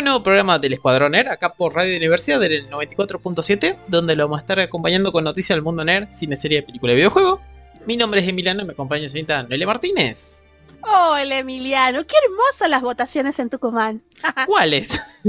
[0.00, 4.24] Un nuevo programa del Escuadrón Nerd, acá por Radio Universidad en el 94.7, donde lo
[4.24, 7.38] vamos a estar acompañando con noticias del mundo nerd, cine, serie, película y videojuego.
[7.86, 10.42] Mi nombre es Emiliano y me acompaña señorita Noelia Martínez.
[10.80, 14.02] Hola Emiliano, qué hermosas las votaciones en Tucumán.
[14.46, 15.22] ¿Cuáles?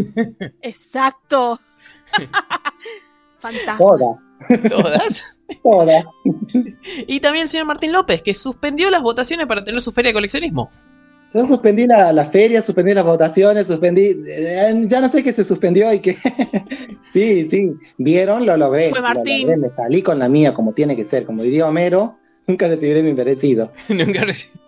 [0.62, 1.60] Exacto.
[3.40, 3.78] Fantasmas.
[3.78, 4.28] Todas.
[4.70, 5.38] ¿Todas?
[5.64, 6.06] Todas.
[7.08, 10.13] Y también el señor Martín López, que suspendió las votaciones para tener su feria de
[10.13, 10.70] coleccionismo.
[11.34, 14.18] Yo suspendí la, la feria, suspendí las votaciones, suspendí.
[14.27, 16.18] eh, ya no sé qué se suspendió y qué.
[17.13, 17.71] sí, sí.
[17.98, 18.46] ¿Vieron?
[18.46, 18.90] Lo logré.
[18.90, 19.48] Fue Lo Martín.
[19.48, 21.26] logré, Me salí con la mía como tiene que ser.
[21.26, 23.71] Como diría Homero, nunca recibiré mi merecido.
[23.90, 24.60] Nunca reci-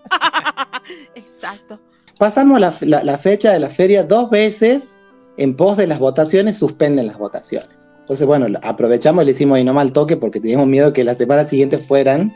[1.16, 1.80] Exacto.
[2.18, 4.98] Pasamos la, la- la fecha de la feria dos veces
[5.38, 7.70] en pos de las votaciones, suspenden las votaciones.
[8.02, 11.16] Entonces, bueno, aprovechamos y le hicimos ahí nomás al toque porque teníamos miedo que la
[11.16, 12.36] semana siguiente fueran.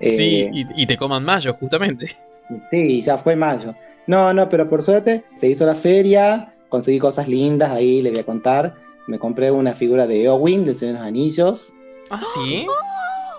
[0.00, 2.06] Sí, eh, y, y te coman mayo, justamente.
[2.70, 3.74] Sí, ya fue mayo.
[4.06, 8.20] No, no, pero por suerte se hizo la feria, conseguí cosas lindas ahí, le voy
[8.20, 8.74] a contar.
[9.06, 11.72] Me compré una figura de Eowyn, del Señor de los Anillos.
[12.10, 12.66] Ah, sí.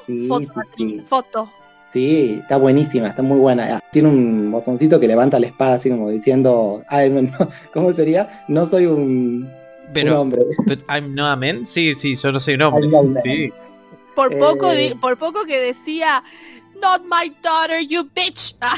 [0.07, 1.51] Sí, Foto, sí, foto.
[1.93, 3.77] Está buenísima, está muy buena.
[3.77, 7.31] Ah, Tiene un botoncito que levanta la espada así como diciendo, ay, no,
[7.73, 8.43] ¿cómo sería?
[8.47, 9.49] No soy un, un
[9.93, 10.41] Pero, hombre.
[10.67, 11.65] but I'm not a man.
[11.65, 12.83] Sí, sí, yo no soy un hombre.
[12.85, 13.23] I'm not a man.
[13.23, 13.51] Sí.
[14.15, 14.37] Por Eh.
[14.37, 16.23] poco, di- por poco que decía,
[16.81, 18.55] Not my daughter, you bitch.
[18.61, 18.77] Ah,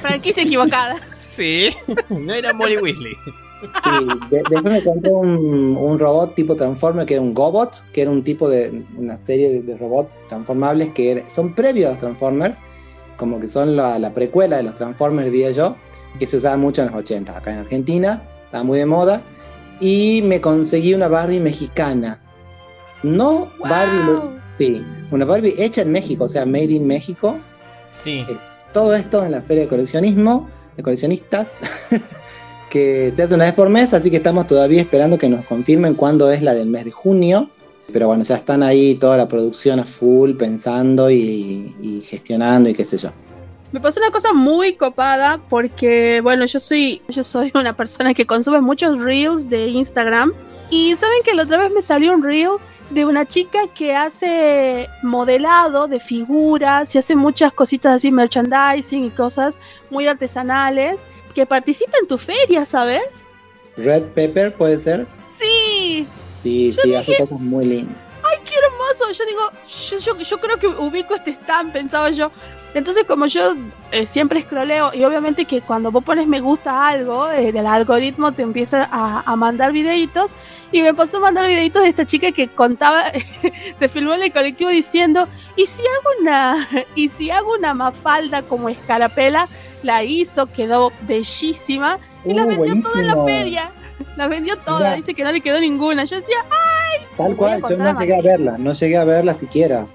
[0.00, 0.96] franquicia equivocada.
[1.30, 1.70] Sí,
[2.08, 3.12] no era Molly Weasley.
[3.24, 8.02] Sí, de- después me compré un, un robot tipo Transformer que era un Gobot, que
[8.02, 11.90] era un tipo de una serie de, de robots transformables que era- son previos a
[11.92, 12.58] los Transformers,
[13.16, 15.76] como que son la, la precuela de los Transformers, diría yo,
[16.18, 19.22] que se usaba mucho en los 80 acá en Argentina, estaba muy de moda.
[19.78, 22.18] Y me conseguí una Barbie mexicana.
[23.04, 24.20] No Barbie,
[24.58, 27.38] sí, una Barbie hecha en México, o sea, made in México.
[27.94, 28.26] Sí.
[28.72, 31.52] Todo esto en la feria de coleccionismo, de coleccionistas,
[32.70, 35.94] que se hace una vez por mes, así que estamos todavía esperando que nos confirmen
[35.94, 37.50] cuándo es la del mes de junio.
[37.92, 42.74] Pero bueno, ya están ahí toda la producción a full, pensando y, y gestionando y
[42.74, 43.10] qué sé yo.
[43.72, 48.26] Me pasó una cosa muy copada porque, bueno, yo soy, yo soy una persona que
[48.26, 50.32] consume muchos reels de Instagram.
[50.70, 52.52] Y saben que la otra vez me salió un reel
[52.90, 59.10] de una chica que hace modelado de figuras y hace muchas cositas así, merchandising y
[59.10, 63.28] cosas muy artesanales, que participa en tu feria, ¿sabes?
[63.76, 65.06] Red Pepper puede ser.
[65.28, 66.06] Sí,
[66.42, 67.96] Sí, Yo sí, hace cosas muy lindas.
[68.44, 69.12] qué hermoso.
[69.12, 69.40] Yo digo,
[69.90, 72.30] yo, yo, yo creo que ubico este stand, pensaba yo.
[72.72, 73.54] Entonces, como yo
[73.90, 77.66] eh, siempre scrolleo, y obviamente que cuando vos pones me gusta a algo, eh, del
[77.66, 80.36] algoritmo te empieza a, a mandar videitos,
[80.70, 83.02] y me pasó a mandar videitos de esta chica que contaba,
[83.74, 85.26] se filmó en el colectivo diciendo,
[85.56, 89.48] ¿y si hago una, y si hago una mafalda como escarapela?
[89.82, 93.70] La hizo, quedó bellísima, y la Uh, vendió toda en la feria.
[94.16, 96.04] La vendió toda, dice que no le quedó ninguna.
[96.04, 96.36] Yo decía,
[97.16, 99.86] Tal Voy a cual, yo no llegué a verla, no llegué a verla siquiera,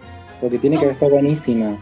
[0.42, 1.78] porque tiene Son- que estar buenísima.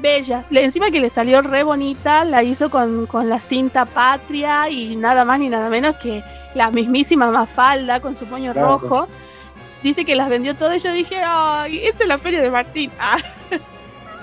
[0.00, 0.44] Bellas.
[0.50, 4.96] Le- Encima que le salió re bonita, la hizo con, con la cinta patria y
[4.96, 6.22] nada más ni nada menos que
[6.54, 8.78] la mismísima Mafalda con su moño Claro.
[8.78, 9.08] rojo.
[9.82, 12.90] Dice que las vendió todas y yo dije, ay, esa es la feria de Martín.
[12.98, 13.18] Ah,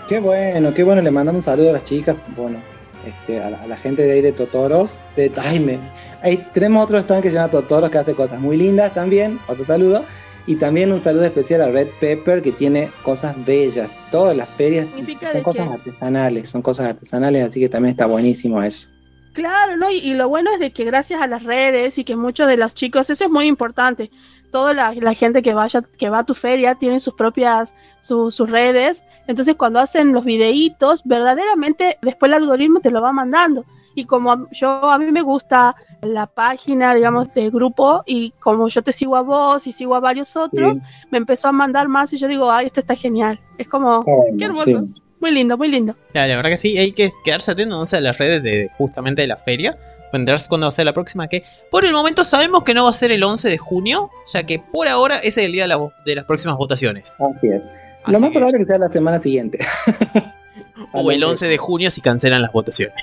[0.08, 2.60] Qué bueno, qué bueno, le mandamos un saludo a las chicas, bueno,
[3.08, 4.98] este, a, la, a la gente de ahí de Totoros.
[5.16, 5.80] De, ay, me-
[6.22, 9.66] ahí tenemos otro stand que se llama Totoros que hace cosas muy lindas también, otro
[9.66, 10.06] saludo.
[10.48, 13.90] Y también un saludo especial a Red Pepper que tiene cosas bellas.
[14.12, 15.74] Todas las ferias ¿Significa son cosas qué?
[15.74, 18.90] artesanales, son cosas artesanales, así que también está buenísimo eso.
[19.34, 19.90] Claro, ¿no?
[19.92, 22.58] Y, y lo bueno es de que gracias a las redes y que muchos de
[22.58, 24.12] los chicos, eso es muy importante.
[24.52, 28.32] Toda la, la gente que vaya, que va a tu feria tiene sus propias, su-
[28.32, 29.04] sus redes.
[29.28, 33.66] Entonces cuando hacen los videitos, verdaderamente después el algoritmo te lo va mandando.
[33.96, 38.82] Y como yo a mí me gusta la página, digamos, del grupo, y como yo
[38.84, 42.12] te sigo a vos y sigo a varios otros, Sí, me empezó a mandar más
[42.14, 43.40] y yo digo, ay, esto está genial.
[43.58, 44.66] Es como, bueno, qué hermoso.
[44.66, 45.02] sí.
[45.22, 45.96] Muy lindo, muy lindo.
[46.14, 48.68] Ya, la verdad que sí, hay que quedarse atento no sé, a las redes de
[48.78, 49.78] justamente de la feria.
[50.12, 51.28] Para enterarse cuándo va a ser la próxima.
[51.28, 54.44] Que por el momento sabemos que no va a ser el 11 de junio, ya
[54.44, 57.16] que por ahora ese es el día de, la- de las próximas votaciones.
[57.20, 57.62] Así es.
[58.04, 59.60] Así Lo más que- probable es que sea la semana siguiente.
[60.92, 62.96] o el 11 de junio si cancelan las votaciones.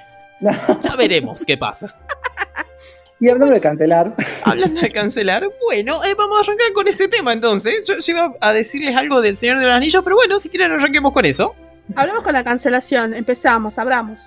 [0.80, 1.94] Ya veremos qué pasa.
[3.20, 7.32] y hablando de cancelar, Hablando de cancelar, bueno, eh, vamos a arrancar con ese tema
[7.32, 7.86] entonces.
[7.86, 10.72] Yo, yo iba a decirles algo del Señor de los Anillos, pero bueno, si quieren
[10.72, 11.54] arranquemos con eso.
[11.94, 14.22] Hablamos con la cancelación, empezamos, abramos.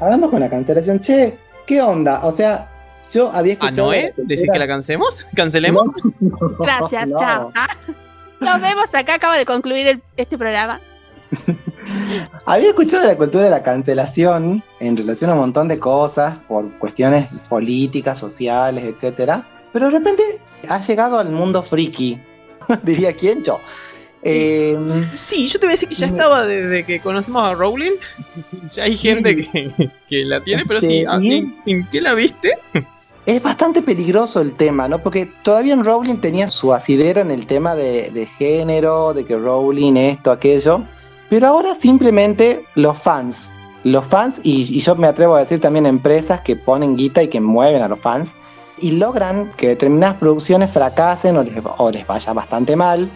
[0.00, 1.36] hablando con la cancelación, che,
[1.66, 2.24] ¿qué onda?
[2.24, 2.68] O sea,
[3.12, 3.88] yo había ¿A escuchado.
[3.88, 4.14] Noé?
[4.16, 5.26] ¿Decir que la cancemos?
[5.36, 5.88] ¿Cancelemos?
[6.20, 7.18] No, Gracias, no.
[7.18, 7.52] chao.
[7.56, 7.68] Ah,
[8.40, 10.80] Nos vemos acá, acaba de concluir el- este programa.
[12.46, 16.36] Había escuchado de la cultura de la cancelación en relación a un montón de cosas
[16.48, 19.46] por cuestiones políticas, sociales, etcétera.
[19.72, 20.22] Pero de repente
[20.68, 22.18] ha llegado al mundo friki.
[22.82, 23.58] Diría quién yo.
[24.24, 24.78] Eh,
[25.14, 27.92] Sí, yo te voy a decir que ya estaba desde que conocemos a Rowling.
[28.74, 31.04] ya hay gente que, que la tiene, pero sí.
[31.08, 31.18] ah.
[31.22, 32.52] ¿En, en qué la viste?
[33.26, 35.00] es bastante peligroso el tema, ¿no?
[35.00, 39.36] Porque todavía en Rowling tenía su asidero en el tema de, de género, de que
[39.36, 40.84] Rowling esto, aquello.
[41.32, 43.50] Pero ahora simplemente los fans,
[43.84, 47.40] los fans, y, yo me atrevo a decir también empresas que ponen guita y que
[47.40, 48.34] mueven a los fans,
[48.78, 53.10] y logran que determinadas producciones fracasen o les, o vaya bastante mal.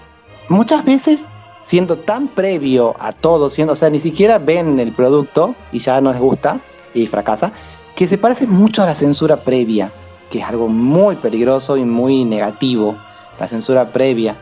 [0.49, 1.27] Muchas veces
[1.61, 6.01] siendo tan previo a todo, siendo, o sea, ni siquiera ven el producto y ya
[6.01, 6.59] no les gusta
[6.95, 7.53] y fracasa,
[7.95, 9.93] que se parece mucho a la censura previa,
[10.31, 12.97] que es algo muy peligroso y muy negativo,
[13.39, 14.37] la censura previa.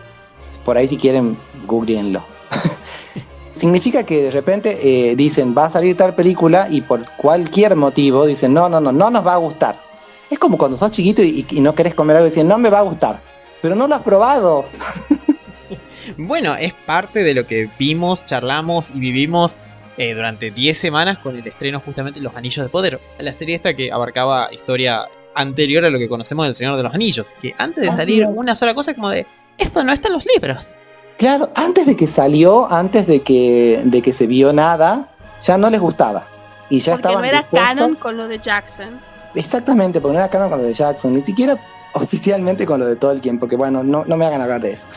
[0.65, 1.37] Por ahí si quieren,
[1.67, 2.23] googleenlo.
[3.65, 8.27] Significa que de repente eh, dicen, va a salir tal película y por cualquier motivo
[8.27, 9.75] dicen, no, no, no, no nos va a gustar.
[10.29, 12.69] Es como cuando sos chiquito y, y no querés comer algo y dicen, no me
[12.69, 13.23] va a gustar.
[13.63, 14.67] Pero no lo has probado.
[16.19, 19.57] Bueno, es parte de lo que vimos, charlamos y vivimos
[19.97, 23.01] eh, durante 10 semanas con el estreno justamente de Los Anillos de Poder.
[23.19, 26.93] La serie esta que abarcaba historia anterior a lo que conocemos del Señor de los
[26.93, 27.35] Anillos.
[27.41, 29.27] Que antes de Ah, salir una sola cosa como de,
[29.57, 30.75] esto no está en los libros.
[31.19, 35.71] Claro, antes de que salió, antes de que, de que se vio nada, ya no
[35.71, 36.27] les gustaba.
[36.69, 38.99] Y ya Porque no era dispuestos- canon con lo de Jackson.
[39.35, 41.59] Exactamente, porque no era canon con lo de Jackson, ni siquiera
[41.95, 44.89] oficialmente con lo de Tolkien, porque bueno, no, no me hagan hablar de eso.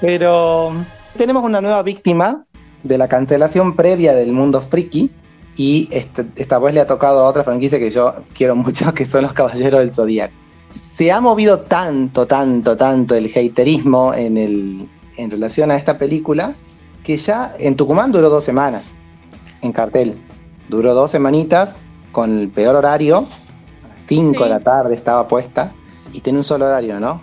[0.00, 0.72] Pero
[1.16, 2.44] tenemos una nueva víctima
[2.82, 5.10] de la cancelación previa del mundo friki,
[5.56, 9.06] y este- esta vez le ha tocado a otra franquicia que yo quiero mucho, que
[9.06, 10.34] son los Caballeros del Zodíaco.
[10.70, 16.54] Se ha movido tanto, tanto, tanto el haterismo en, el, en relación a esta película,
[17.04, 18.94] que ya en Tucumán duró dos semanas
[19.62, 20.16] en cartel.
[20.68, 21.76] Duró dos semanitas
[22.12, 23.26] con el peor horario,
[23.84, 24.42] a las 5 Sí.
[24.44, 25.72] de la tarde estaba puesta,
[26.12, 27.20] y tiene un solo horario, ¿no?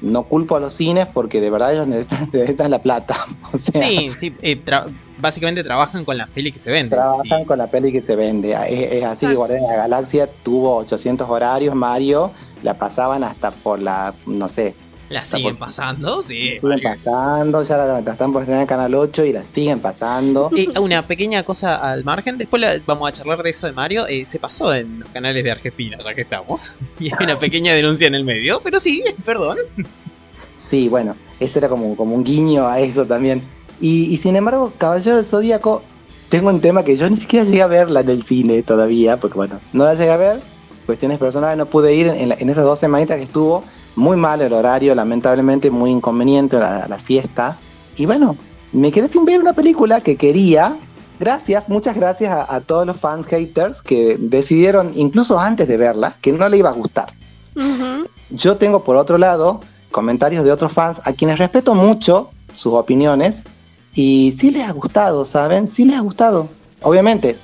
[0.00, 3.16] No culpo a los cines porque de verdad ellos necesitan, necesitan la plata.
[3.52, 4.86] O sea, Sí, sí, eh, tra-
[5.18, 6.90] básicamente trabajan con las pelis que se venden.
[6.98, 7.44] trabajan Sí.
[7.46, 8.52] con la peli que se vende.
[8.52, 8.58] Es,
[8.92, 9.36] es así, Exacto.
[9.36, 12.30] Guardianes de la Galaxia tuvo 800 horarios, Mario,
[12.62, 14.74] la pasaban hasta por la, no sé,
[15.14, 16.58] La siguen pasando, sí.
[16.60, 20.50] siguen pasando, ya la, la están por estrenar en Canal 8 y la siguen pasando.
[20.56, 24.06] Eh, una pequeña cosa al margen, después la- vamos a charlar de eso de Mario.
[24.06, 26.60] eh, se pasó en los canales de Argentina, ya que estamos.
[27.00, 29.58] Y hay una pequeña denuncia en el medio, pero sí, perdón.
[30.56, 33.42] Sí, bueno, esto era como, como un guiño a eso también.
[33.80, 35.82] Y, y sin embargo, Caballero del Zodíaco,
[36.28, 39.36] tengo un tema que yo ni siquiera llegué a verla en el cine todavía, porque
[39.36, 40.40] bueno, no la llegué a ver,
[40.86, 43.64] cuestiones personales, no pude ir en, la- en esas dos semanitas que estuvo,
[43.96, 47.58] muy mal el horario, lamentablemente muy inconveniente la, la siesta.
[47.96, 48.36] Y bueno,
[48.72, 50.76] me quedé sin ver una película que quería.
[51.20, 56.16] Gracias, muchas gracias a, a todos los fans haters que decidieron, incluso antes de verla,
[56.20, 57.12] que no le iba a gustar.
[58.30, 59.60] Yo tengo por otro lado
[59.92, 63.44] comentarios de otros fans a quienes respeto mucho sus opiniones
[63.94, 65.68] y sí les ha gustado, ¿saben?
[65.68, 66.48] Sí les ha gustado.
[66.82, 67.36] Obviamente,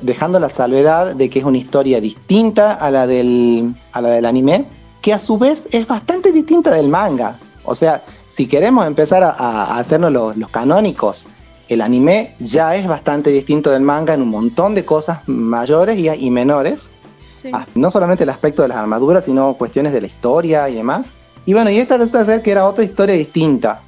[0.00, 4.24] dejando la salvedad de que es una historia distinta a la del, a la del
[4.24, 4.64] anime,
[5.00, 7.36] que a su vez es bastante distinta del manga.
[7.64, 8.02] O sea,
[8.34, 11.26] si queremos empezar a, a hacernos los, los canónicos,
[11.68, 16.08] el anime ya es bastante distinto del manga en un montón de cosas mayores y,
[16.08, 16.88] y menores.
[17.36, 17.50] Sí.
[17.52, 21.10] Ah, no solamente el aspecto de las armaduras, sino cuestiones de la historia y demás.
[21.46, 23.80] Y bueno, y esta resulta ser que era otra historia distinta.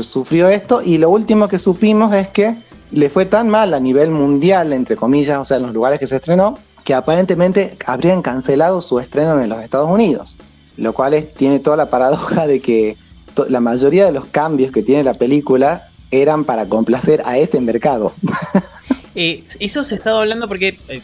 [0.00, 2.54] Sufrió esto y lo último que supimos es que
[2.90, 6.06] le fue tan mal a nivel mundial, entre comillas, o sea, en los lugares que
[6.06, 10.36] se estrenó, que aparentemente habrían cancelado su estreno en los Estados Unidos.
[10.76, 12.96] Lo cual es- tiene toda la paradoja de que
[13.34, 17.60] to- la mayoría de los cambios que tiene la película eran para complacer a ese
[17.60, 18.12] mercado.
[19.14, 21.02] Eh, eso se ha estado hablando porque, eh,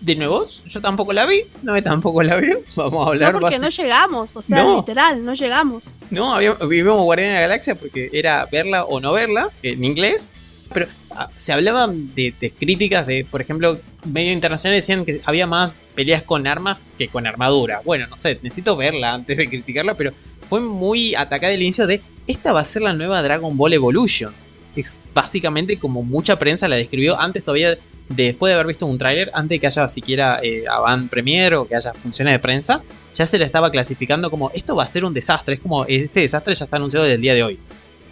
[0.00, 2.48] de nuevo, yo tampoco la vi, no me tampoco la vi.
[2.76, 4.78] Vamos a hablar No, porque no llegamos, o sea, No.
[4.78, 5.84] literal, no llegamos.
[6.10, 10.30] No, había- vivimos Guardián de la Galaxia porque era verla o no verla en inglés.
[10.72, 15.46] Pero ah, se hablaban de, de críticas de, por ejemplo, medios internacionales decían que había
[15.46, 17.80] más peleas con armas que con armadura.
[17.84, 20.12] Bueno, no sé, necesito verla antes de criticarla, pero
[20.48, 24.32] fue muy atacada el inicio de esta va a ser la nueva Dragon Ball Evolution.
[24.74, 29.30] Es básicamente como mucha prensa la describió antes todavía, después de haber visto un tráiler,
[29.32, 32.82] antes de que haya siquiera eh, avant premiere o que haya funciones de prensa,
[33.14, 35.54] ya se le estaba clasificando como esto va a ser un desastre.
[35.54, 37.58] Es como este desastre ya está anunciado desde el día de hoy.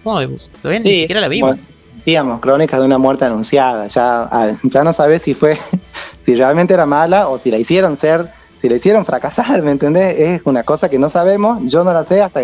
[0.02, 0.20] Como,
[0.62, 1.68] todavía ni siquiera la vimos.
[2.04, 3.86] Digamos, crónicas de una muerte anunciada.
[3.86, 5.58] Ya, ah, ya no sabes si fue,
[6.24, 8.28] si realmente era mala o si la hicieron ser,
[8.60, 10.18] si la hicieron fracasar, ¿me entendés?
[10.18, 12.40] Es una cosa que no sabemos, yo no la sé, hasta,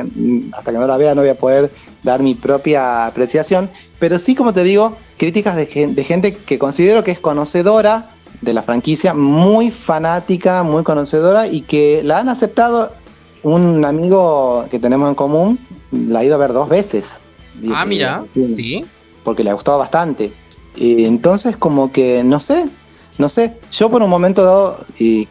[0.52, 1.71] hasta que no la vea no voy a poder
[2.02, 3.69] dar mi propia apreciación.
[3.99, 8.07] Pero sí, como te digo, críticas de, gen- de gente que considero que es conocedora
[8.40, 12.93] de la franquicia, muy fanática, muy conocedora y que la han aceptado.
[13.43, 15.59] Un amigo que tenemos en común
[15.90, 17.12] la ha ido a ver dos veces.
[17.75, 18.85] Ah, mira, y- sí.
[19.25, 20.33] Porque le gustaba bastante.
[20.77, 22.67] Y entonces, como que, no sé,
[23.19, 25.29] no sé, yo por un momento dado, y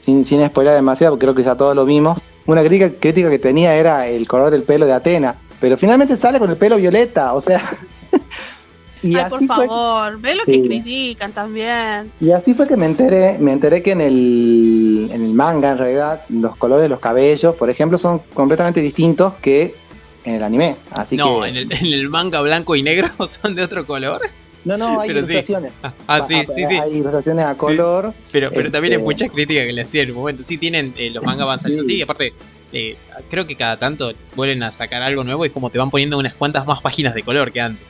[0.00, 3.38] sin, sin spoiler demasiado, porque creo que ya todos lo vimos, una crítica, crítica que
[3.38, 7.32] tenía era el color del pelo de Atena, pero finalmente sale con el pelo violeta,
[7.34, 7.62] o sea...
[9.02, 10.52] y, Ay, por fue, favor, ve lo Sí.
[10.62, 12.10] que critican también.
[12.20, 15.78] y así fue que me enteré, me enteré que en el, en el manga, en
[15.78, 19.74] realidad, los colores de los cabellos, por ejemplo, son completamente distintos que
[20.24, 20.76] en el anime.
[20.90, 21.48] Así no, que...
[21.48, 24.20] en el, en el manga blanco y negro son de otro color.
[24.64, 25.32] No, no, hay Pero sí.
[25.32, 25.72] ilustraciones.
[25.82, 26.74] Ah, ah, sí, sí, sí.
[26.76, 28.12] Hay ilustraciones a color.
[28.30, 30.44] Pero, pero también hay Este- muchas críticas que le hacían en momento.
[30.44, 31.92] Sí, tienen, eh, los mangas van saliendo Sí.
[31.92, 31.98] así.
[31.98, 32.34] Y aparte,
[32.72, 32.96] eh,
[33.30, 36.18] creo que cada tanto vuelven a sacar algo nuevo y es como te van poniendo
[36.18, 37.86] unas cuantas más páginas de color que antes.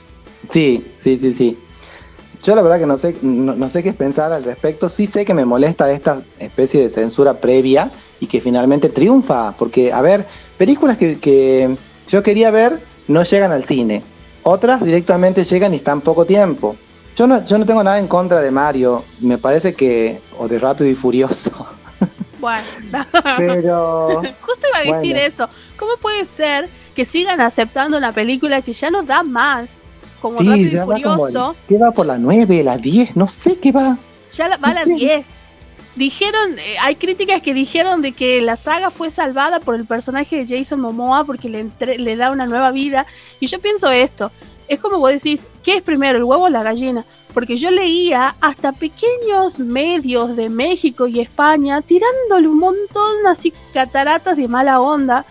[0.52, 1.58] Sí, sí, sí, sí.
[2.44, 4.88] Yo la verdad que no sé, no, no sé qué pensar al respecto.
[4.88, 9.52] Sí sé que me molesta esta especie de censura previa y que finalmente triunfa.
[9.58, 10.24] Porque, a ver,
[10.56, 11.76] películas que, que
[12.10, 14.02] yo quería ver no llegan al cine.
[14.42, 16.76] Otras directamente llegan y están poco tiempo.
[17.16, 19.04] Yo no, yo no tengo nada en contra de Mario.
[19.20, 20.20] Me parece que...
[20.38, 21.50] O de Rápido y Furioso.
[22.40, 22.64] Bueno,
[23.36, 24.22] Pero...
[24.40, 25.26] justo iba a decir Bueno.
[25.28, 25.48] eso.
[25.76, 29.80] ¿Cómo puede ser que sigan aceptando una película que ya no da más?
[30.22, 31.26] Como Sí, Rápido y va como...
[31.26, 33.14] Furioso, ¿Qué va por la 9, la 10?
[33.16, 33.98] No sé qué va.
[34.32, 34.94] ya la- va a la Sí.
[34.94, 35.26] 10.
[35.96, 40.44] Dijeron, eh, hay críticas que dijeron de que la saga fue salvada por el personaje
[40.44, 43.06] de Jason Momoa porque le, le da una nueva vida.
[43.40, 44.30] Y yo pienso esto,
[44.70, 47.04] es como vos decís, ¿qué es primero, el huevo o la gallina?
[47.34, 54.36] Porque yo leía hasta pequeños medios de México y España tirándole un montón así cataratas
[54.36, 55.24] de mala onda.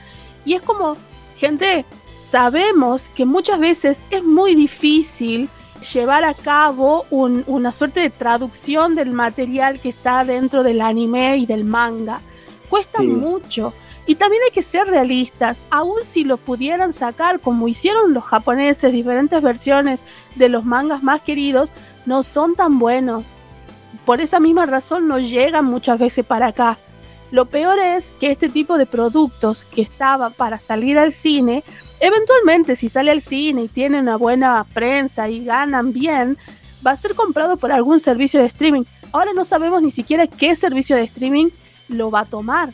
[0.43, 0.97] Y es como,
[1.37, 1.85] gente,
[2.19, 5.49] sabemos que muchas veces es muy difícil
[5.81, 11.37] llevar a cabo un- una suerte de traducción del material que está dentro del anime
[11.37, 12.21] y del manga.
[12.69, 13.07] Cuesta Sí.
[13.07, 13.73] mucho.
[14.05, 18.91] Y también hay que ser realistas, aun si lo pudieran sacar como hicieron los japoneses,
[18.91, 20.03] diferentes versiones
[20.35, 21.71] de los mangas más queridos,
[22.07, 23.33] no son tan buenos.
[24.05, 26.79] Por esa misma razón no llegan muchas veces para acá.
[27.31, 31.63] Lo peor es que este tipo de productos que estaba para salir al cine,
[31.99, 36.37] eventualmente si sale al cine y tiene una buena prensa y ganan bien,
[36.85, 38.83] va a ser comprado por algún servicio de streaming.
[39.11, 41.47] Ahora no sabemos ni siquiera qué servicio de streaming
[41.89, 42.69] lo va a tomar.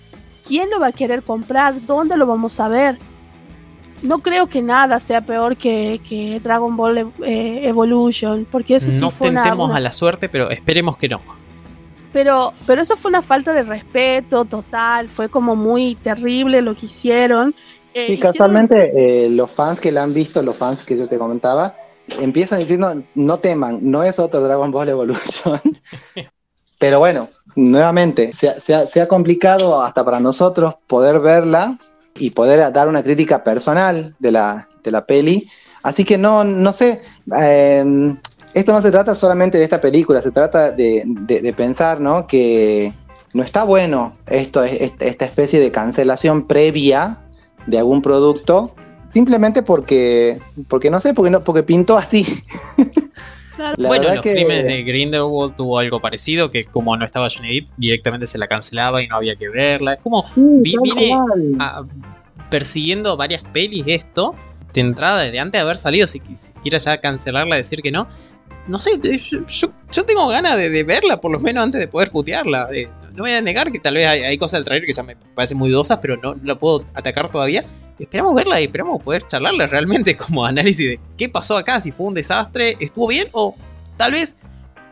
[0.47, 1.73] ¿Quién lo va a querer comprar?
[1.85, 2.99] ¿Dónde lo vamos a ver?
[4.03, 8.99] No creo que nada sea peor que, que Dragon Ball eh, Evolution, porque eso sí
[9.01, 11.17] no fue una, tentemos una- a la suerte, pero esperemos que no.
[12.13, 16.85] pero, pero eso fue una falta de respeto total, fue como muy terrible lo que
[16.85, 17.55] hicieron.
[17.95, 18.91] Eh, Y hicieron- casualmente
[19.25, 21.75] eh, los fans que la han visto, los fans que yo te comentaba,
[22.19, 25.61] empiezan diciendo, no teman, no es otro Dragon Ball Evolution.
[26.77, 31.77] Pero bueno, nuevamente, se, ha- se ha, se ha complicado hasta para nosotros poder verla
[32.19, 35.49] y poder dar una crítica personal de la, de la peli.
[35.81, 37.01] Así que no, no sé,
[37.39, 38.13] eh,
[38.53, 42.27] esto no se trata solamente de esta película, se trata de, de- de pensar ¿no?
[42.27, 42.91] que
[43.33, 47.19] no está bueno esto, es- esta especie de cancelación previa
[47.67, 48.73] de algún producto
[49.09, 52.25] simplemente porque porque no sé porque no porque pintó así
[53.55, 53.75] Claro.
[53.77, 57.29] La bueno, verdad los que- crímenes de Grindelwald tuvo algo parecido, que como no estaba
[57.33, 59.93] Johnny Depp, directamente se la cancelaba y no había que verla.
[59.93, 61.13] Es como Vi- tal vine
[61.59, 61.83] a-
[62.49, 64.35] persiguiendo varias pelis esto,
[64.73, 68.07] de entrada, desde antes de haber salido, si quisiera ya cancelarla, decir que no.
[68.67, 71.87] No sé, yo, yo- yo tengo ganas de, de verla, por lo menos antes de
[71.87, 72.67] poder putearla.
[72.73, 75.03] Eh, no voy a negar que tal vez hay, hay cosas del trailer que ya
[75.03, 77.63] me parecen muy dudosas, pero no, la puedo atacar todavía.
[77.99, 82.07] Esperamos verla y esperamos poder charlarla realmente como análisis de qué pasó acá, si fue
[82.07, 83.55] un desastre, estuvo bien o
[83.97, 84.37] tal vez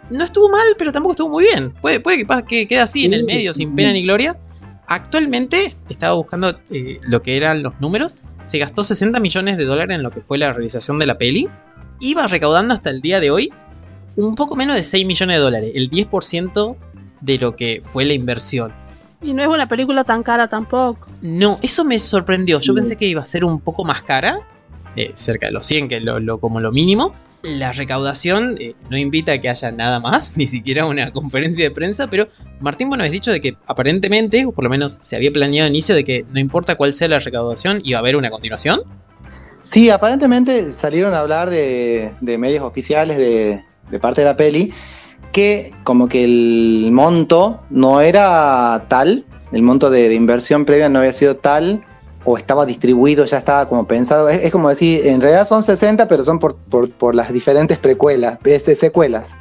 [0.10, 1.72] no estuvo mal, pero tampoco estuvo muy bien.
[1.82, 4.38] Puede, puede que, pase- que quede así en el medio, sin pena ni gloria.
[4.88, 9.96] Actualmente, estaba buscando eh, lo que eran los números, se gastó 60 millones de dólares
[9.96, 11.50] en lo que fue la realización de la peli.
[12.02, 13.50] iba recaudando hasta el día de hoy
[14.16, 16.76] un poco menos de 6 millones de dólares, el 10%
[17.22, 18.74] de lo que fue la inversión.
[19.22, 21.08] Y no es una película tan cara tampoco.
[21.22, 22.60] No, eso me sorprendió.
[22.60, 22.76] Yo Mm.
[22.76, 24.36] pensé que iba a ser un poco más cara,
[24.96, 27.16] eh, cerca de los 100, que es lo, lo- como lo mínimo.
[27.42, 31.72] La recaudación eh, no invita a que haya nada más, ni siquiera una conferencia de
[31.72, 32.28] prensa, pero
[32.60, 35.72] Martín, bueno, habéis dicho de que aparentemente, o por lo menos se había planeado al
[35.74, 38.82] inicio, de que no importa cuál sea la recaudación, iba a haber una continuación.
[39.62, 44.74] Sí, aparentemente salieron a hablar de, de medios oficiales de, de parte de la peli
[45.32, 51.00] que como que el monto no era tal, el monto de, de inversión previa no
[51.00, 51.84] había sido tal
[52.26, 54.30] o estaba distribuido, ya estaba como pensado.
[54.30, 57.78] Es, es como decir, en realidad son 60, pero son por, por- por las diferentes
[57.80, 59.32] precuelas, este, secuelas.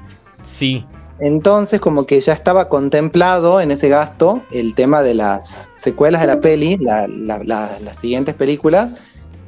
[0.43, 0.85] Sí.
[1.21, 6.27] Entonces, como que ya estaba contemplado en ese gasto el tema de las secuelas de
[6.27, 8.91] la peli, la- la- la- las siguientes películas,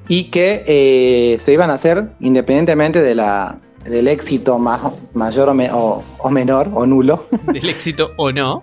[0.08, 4.80] y que eh, se iban a hacer independientemente de la, del éxito más,
[5.14, 8.62] mayor o, me- o- o menor, o nulo, Del éxito o no.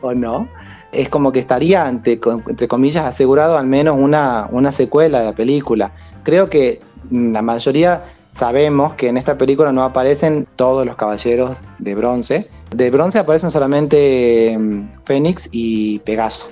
[0.00, 0.48] o no.
[0.92, 5.32] Es como que estaría, ante, entre comillas, asegurado al menos una, una secuela de la
[5.34, 5.92] película.
[6.24, 11.94] Creo que la mayoría sabemos que en esta película no aparecen todos los caballeros de
[11.94, 12.48] bronce.
[12.74, 16.48] De bronce aparecen solamente mm, Fénix y Pegaso.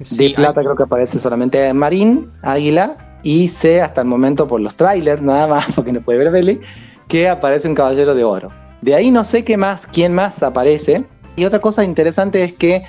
[0.00, 4.60] Sí, de plata creo que aparece solamente Marín, Águila y sé hasta el momento por
[4.60, 6.60] los trailers nada más, porque no puede ver Belly,
[7.10, 8.50] que aparece un caballero de oro.
[8.80, 11.04] De ahí no sé qué más, quién más aparece.
[11.36, 12.82] Y otra cosa interesante es que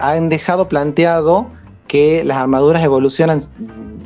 [0.00, 1.46] han dejado planteado
[1.86, 3.42] que las armaduras evolucionan,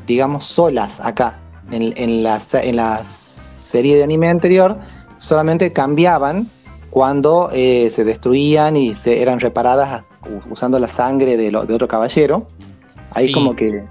[0.06, 1.38] digamos, solas acá.
[1.70, 4.76] En, en la, en la serie de anime anterior
[5.16, 6.50] solamente cambiaban
[6.90, 10.04] cuando eh, se destruían y se eran reparadas
[10.50, 12.48] usando la sangre de, lo- de otro caballero.
[13.14, 13.32] Ahí sí.
[13.32, 13.84] como que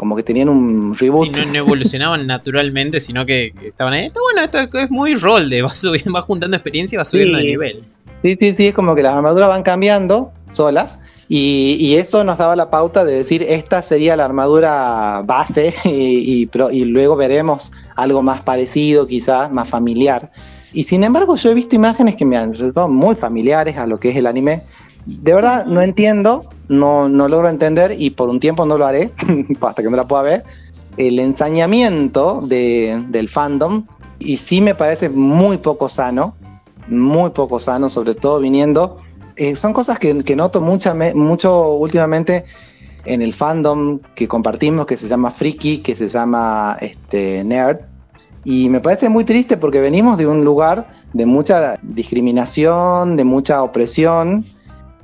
[0.00, 1.36] como que tenían un Sí, reboot.
[1.36, 4.06] no, no evolucionaban naturalmente, sino que estaban ahí.
[4.06, 7.36] Está bueno, esto es muy rol de va subiendo, va juntando experiencia y va subiendo
[7.36, 7.50] de Sí.
[7.50, 7.84] nivel.
[8.22, 12.38] Sí, sí, sí, es como que las armaduras van cambiando solas y, y eso nos
[12.38, 17.14] daba la pauta de decir esta sería la armadura base y, y pro- y luego
[17.16, 20.30] veremos algo más parecido, quizás más familiar.
[20.72, 24.00] Y sin embargo yo he visto imágenes que me han resultado muy familiares a lo
[24.00, 24.62] que es el anime.
[25.06, 29.12] De verdad no entiendo, no, no logro entender y por un tiempo no lo haré
[29.60, 30.44] hasta que no la pueda ver.
[30.96, 33.86] El ensañamiento de- del fandom
[34.18, 36.36] y sí me parece muy poco sano
[36.90, 38.96] muy poco sano, sobre todo viniendo.
[39.36, 42.44] eh, son cosas que, que noto mucha, me- mucho últimamente
[43.04, 47.78] en el fandom que compartimos, que se llama Friki, que se llama este, Nerd.
[48.44, 53.62] Y me parece muy triste porque venimos de un lugar de mucha discriminación, de mucha
[53.62, 54.44] opresión,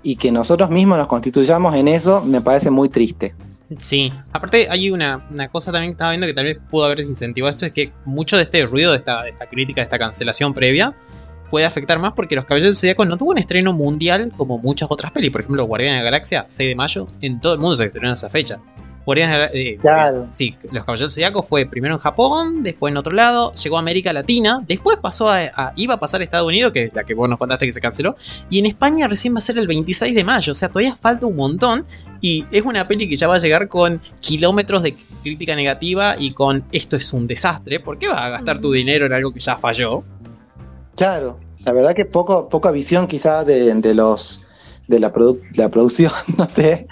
[0.03, 3.35] y que nosotros mismos nos constituyamos en eso, me parece muy triste.
[3.79, 7.01] Sí, aparte hay una, una cosa también que estaba viendo que tal vez pudo haber
[7.01, 9.99] incentivado esto, es que mucho de este ruido, de esta, de esta crítica, de esta
[9.99, 10.95] cancelación previa,
[11.51, 14.91] puede afectar más porque Los Caballeros del Zodíaco no tuvo un estreno mundial como muchas
[14.91, 15.31] otras pelis.
[15.31, 18.09] Por ejemplo, Guardianes de la Galaxia, 6 de mayo, en todo el mundo se estrenó
[18.09, 18.61] en esa fecha.
[19.07, 20.27] Guardianes eh, Claro.
[20.31, 24.13] Sí, Los Caballeros Zodíaco fue primero en Japón, después en otro lado, llegó a América
[24.13, 27.15] Latina, después pasó a, a- iba a pasar a Estados Unidos, que es la que
[27.15, 28.17] vos nos contaste que se canceló,
[28.51, 31.25] y en España recién va a ser el 26 de mayo, o sea, todavía falta
[31.25, 31.87] un montón,
[32.21, 36.33] y es una peli que ya va a llegar con kilómetros de crítica negativa y
[36.33, 39.39] con esto es un desastre, ¿por qué vas a gastar tu dinero en algo que
[39.41, 40.03] ya falló?
[40.97, 44.43] Claro, la verdad que poco, poca visión quizá de, de los
[44.89, 46.87] de la, produ- la producción, no sé.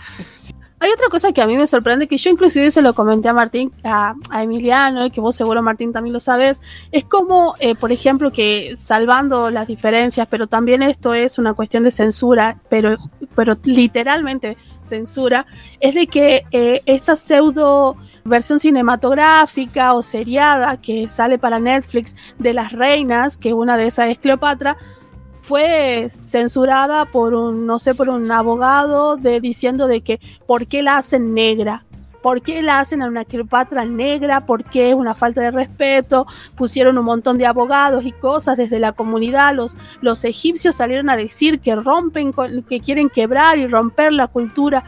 [0.84, 3.32] Hay otra cosa que a mí me sorprende, que yo inclusive se lo comenté a
[3.32, 6.60] Martín, a, Emiliano, y que vos seguro Martín también lo sabes,
[6.92, 11.84] es como, eh, por ejemplo, que salvando las diferencias, pero también esto es una cuestión
[11.84, 12.96] de censura, pero,
[13.34, 15.46] pero literalmente censura,
[15.80, 22.52] es de que eh, esta pseudo versión cinematográfica o seriada que sale para Netflix de
[22.52, 24.76] las reinas, que una de esas es Cleopatra,
[25.44, 30.82] fue censurada por un, no sé, por un abogado de diciendo de que por qué
[30.82, 31.84] la hacen negra,
[32.22, 36.26] por qué la hacen a una Cleopatra negra, por qué es una falta de respeto,
[36.56, 41.16] pusieron un montón de abogados y cosas desde la comunidad, los, los egipcios salieron a
[41.16, 42.32] decir que rompen,
[42.66, 44.84] que quieren quebrar y romper la cultura.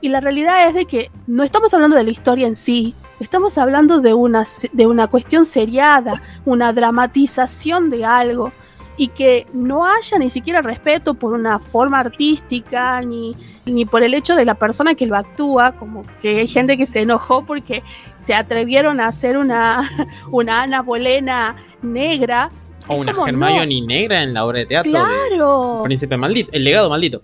[0.00, 3.58] Y la realidad es de que no estamos hablando de la historia en sí, estamos
[3.58, 6.14] hablando de una, de una cuestión seriada,
[6.46, 8.52] una dramatización de algo
[8.98, 14.12] y que no haya ni siquiera respeto por una forma artística ni, ni por el
[14.12, 17.84] hecho de la persona que lo actúa, como que hay gente que se enojó porque
[18.18, 19.88] se atrevieron a hacer una,
[20.32, 22.50] una Ana Bolena negra.
[22.88, 25.82] O Es una como, Hermione negra en la obra de teatro de Claro.
[25.84, 27.22] Príncipe Maldito, el legado maldito.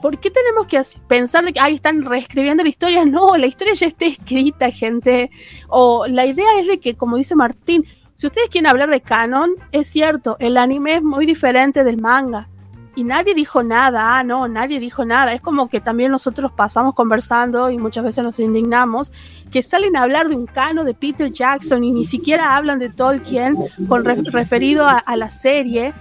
[0.00, 3.04] ¿Por qué tenemos que pensar que ahí están reescribiendo la historia?
[3.04, 5.30] No, la historia ya está escrita, gente.
[5.68, 7.84] O la idea es de que, como dice Martín,
[8.22, 12.48] si ustedes quieren hablar de canon, es cierto, el anime es muy diferente del manga.
[12.94, 15.32] Y nadie dijo nada, ah, no, nadie dijo nada.
[15.32, 19.12] Es como que también nosotros pasamos conversando y muchas veces nos indignamos
[19.50, 22.90] que salen a hablar de un canon de Peter Jackson y ni siquiera hablan de
[22.90, 23.56] Tolkien
[23.88, 25.92] con referido a, a la serie.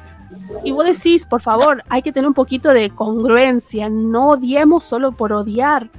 [0.63, 5.12] Y vos decís, por favor, hay que tener un poquito de congruencia, no odiemos solo
[5.12, 5.89] por odiar.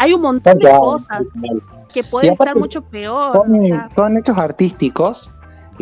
[0.00, 1.22] Hay un montón de cosas
[1.94, 3.32] que pueden estar mucho peor.
[3.32, 5.30] Son, son hechos artísticos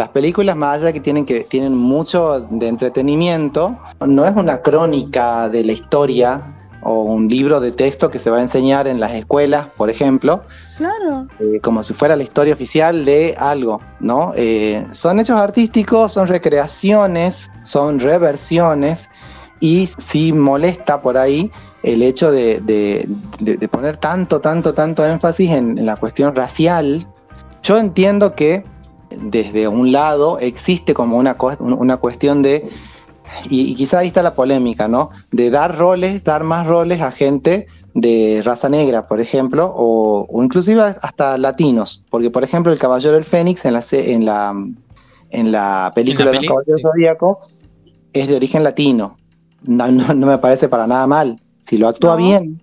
[0.01, 5.51] las películas, más allá que tienen, que tienen mucho de entretenimiento, no es una crónica
[5.51, 9.13] de la historia o un libro de texto que se va a enseñar en las
[9.13, 10.43] escuelas, por ejemplo.
[10.79, 11.27] Claro.
[11.39, 14.33] Eh, como si fuera la historia oficial de algo, ¿no?
[14.37, 19.11] Eh, son hechos artísticos, son recreaciones, son reversiones
[19.61, 23.07] y sí molesta por ahí el hecho de,
[23.71, 27.07] poner tanto, tanto, tanto énfasis en la cuestión racial.
[27.63, 28.65] Yo entiendo que
[29.11, 32.69] desde un lado existe como una, una cuestión de,
[33.49, 35.11] y, quizá ahí está la polémica, ¿no?
[35.31, 40.81] De dar roles, dar más roles a gente de raza negra, por ejemplo, o, inclusive
[40.81, 44.55] hasta latinos, porque por ejemplo el Caballero del Fénix en la, en la,
[45.31, 47.61] en la película de los Caballeros Zodíacos
[48.13, 49.17] es de origen latino.
[49.63, 51.41] No, me parece para nada mal.
[51.61, 52.63] Si lo actúa bien,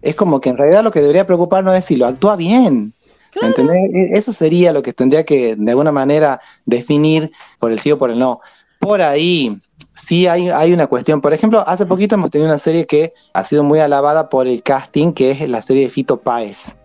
[0.00, 2.94] es como que en realidad lo que debería preocuparnos es si lo actúa bien.
[3.40, 7.98] E, eso sería lo que tendría que de alguna manera definir por el sí o
[7.98, 8.40] por el no.
[8.78, 9.58] Por ahí
[9.94, 11.20] sí hay, hay una cuestión.
[11.20, 14.62] Por ejemplo, hace poquito hemos tenido una serie que ha sido muy alabada por el
[14.62, 16.76] casting, que es la serie de Fito Páez.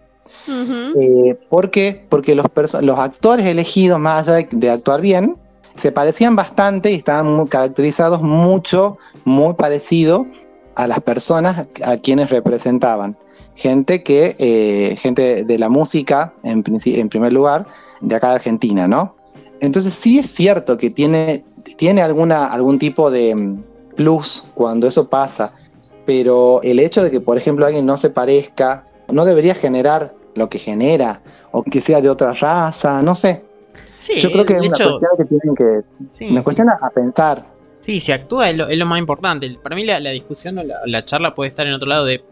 [0.50, 2.06] Eh, ¿Por qué?
[2.08, 2.46] Porque los,
[2.82, 5.36] los actores elegidos, más allá de, actuar bien,
[5.76, 10.26] se parecían bastante y estaban caracterizados mucho, muy parecido
[10.76, 13.18] a las personas a quienes representaban
[13.58, 17.66] gente que, eh, gente de la música, en, en primer lugar,
[18.00, 19.16] de acá de Argentina, ¿no?
[19.60, 21.44] Entonces sí es cierto que tiene,
[21.78, 23.64] tiene alguna, algún tipo de mm,
[23.96, 25.52] plus cuando eso pasa,
[26.06, 30.50] pero el hecho de que, por ejemplo, alguien no se parezca, no debería generar lo
[30.50, 33.44] que genera, o que sea de otra raza, no sé.
[34.16, 36.26] Yo creo que es una cuestión que tienen que.
[36.26, 37.44] Una cuestión a, pensar.
[37.82, 39.50] Sí, si actúa es lo, más importante.
[39.62, 42.24] Para mí la, discusión o la, charla puede estar en otro lado de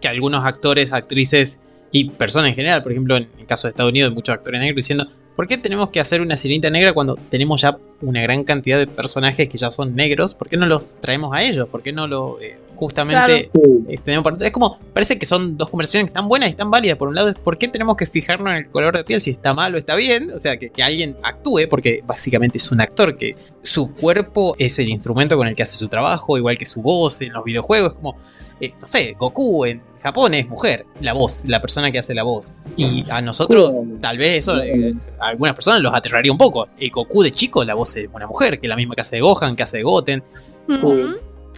[0.00, 1.60] que algunos actores, actrices
[1.92, 4.76] y personas en general, por ejemplo, en el caso de Estados Unidos, muchos actores negros
[4.76, 8.78] diciendo, ¿por qué tenemos que hacer una sirenita negra cuando tenemos ya una gran cantidad
[8.78, 10.34] de personajes que ya son negros?
[10.34, 11.68] ¿Por qué no los traemos a ellos?
[11.68, 13.50] ¿Por qué no lo eh, justamente
[13.90, 16.96] es como parece que son dos conversaciones que están buenas y están válidas.
[16.96, 19.30] Por un lado es por qué tenemos que fijarnos en el color de piel si
[19.30, 23.18] está mal o está bien o sea que, alguien actúe porque básicamente es un actor
[23.18, 26.80] que su cuerpo es el instrumento con el que hace su trabajo igual que su
[26.80, 28.16] voz en los videojuegos como
[28.62, 32.22] eh, no sé Goku en Japón es mujer la voz la persona que hace la
[32.22, 32.54] voz.
[32.76, 36.68] Y a nosotros tal vez eso eh, a algunas personas los aterraría un poco.
[36.78, 39.16] El Goku de chico la voz es una mujer que es la misma que hace
[39.16, 40.22] de Gohan que hace de Goten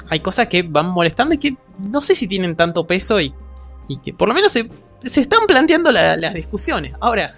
[0.09, 1.57] hay cosas que van molestando y que
[1.90, 3.35] no sé si tienen tanto peso y,
[4.02, 4.68] que por lo menos se,
[5.00, 6.94] están planteando las discusiones.
[7.00, 7.33] Ahora,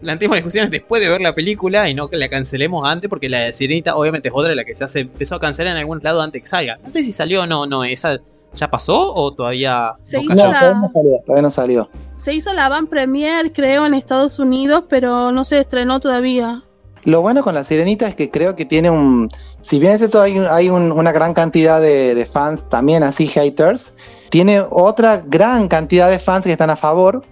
[0.00, 3.40] planteemos discusiones después de ver la película y no que la cancelemos antes, porque la
[3.40, 6.00] de Sirenita obviamente es otra de la que ya se empezó a cancelar en algún
[6.02, 6.78] lado antes que salga.
[6.82, 8.18] No sé si salió o no, no, esa
[8.54, 10.90] ya pasó o todavía se hizo la...
[11.26, 11.90] todavía no salió.
[12.16, 16.64] Se hizo la van premier, creo, en Estados Unidos, pero no se estrenó todavía.
[17.04, 19.30] Lo bueno con la Sirenita es que creo que tiene un.
[19.60, 23.94] Si bien es cierto, hay, hay una gran cantidad de, fans, también así haters,
[24.30, 27.24] tiene otra gran cantidad de fans que están a favor.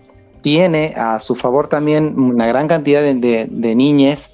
[0.42, 4.31] Tiene a su favor también una gran cantidad de, de, niñes.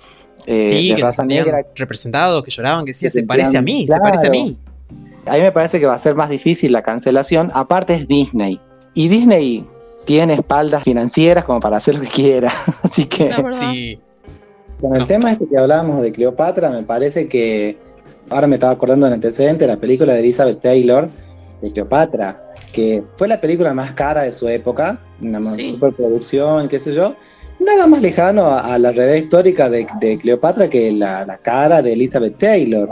[0.47, 3.99] Eh, sí, que se negra, representados, que lloraban, que decían, se parece a mí, se
[3.99, 4.59] parece a mí.
[5.25, 7.51] A mí me parece que va a ser más difícil la cancelación.
[7.55, 8.61] Aparte es Disney.
[8.95, 9.65] Y Disney
[10.05, 12.53] tiene espaldas financieras como para hacer lo que quiera.
[12.83, 13.33] Así que.
[13.61, 14.01] Sí.
[14.83, 17.79] Con el tema este que hablábamos de Cleopatra, me parece que
[18.29, 21.09] ahora me estaba acordando del antecedente, la película de Elizabeth Taylor
[21.61, 26.95] de Cleopatra, que fue la película más cara de su época, una superproducción, qué sé
[26.95, 27.15] yo.
[27.61, 29.87] Nada más lejano a, la realidad histórica de,
[30.21, 32.91] Cleopatra que la, cara de Elizabeth Taylor.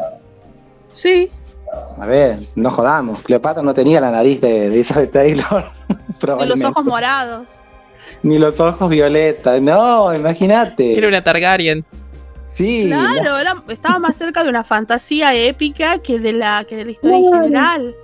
[0.92, 1.28] Sí.
[1.98, 3.20] A ver, no jodamos.
[3.22, 5.64] Cleopatra no tenía la nariz de, Elizabeth Taylor.
[6.42, 7.62] Y los ojos morados
[8.22, 9.60] ni los ojos violetas.
[9.60, 10.96] No, imagínate.
[10.96, 11.84] Era una Targaryen.
[12.54, 12.86] Sí.
[12.88, 13.36] Claro,
[13.68, 17.32] estaba más cerca de una fantasía épica que de la, que de la historia en
[17.32, 17.94] general.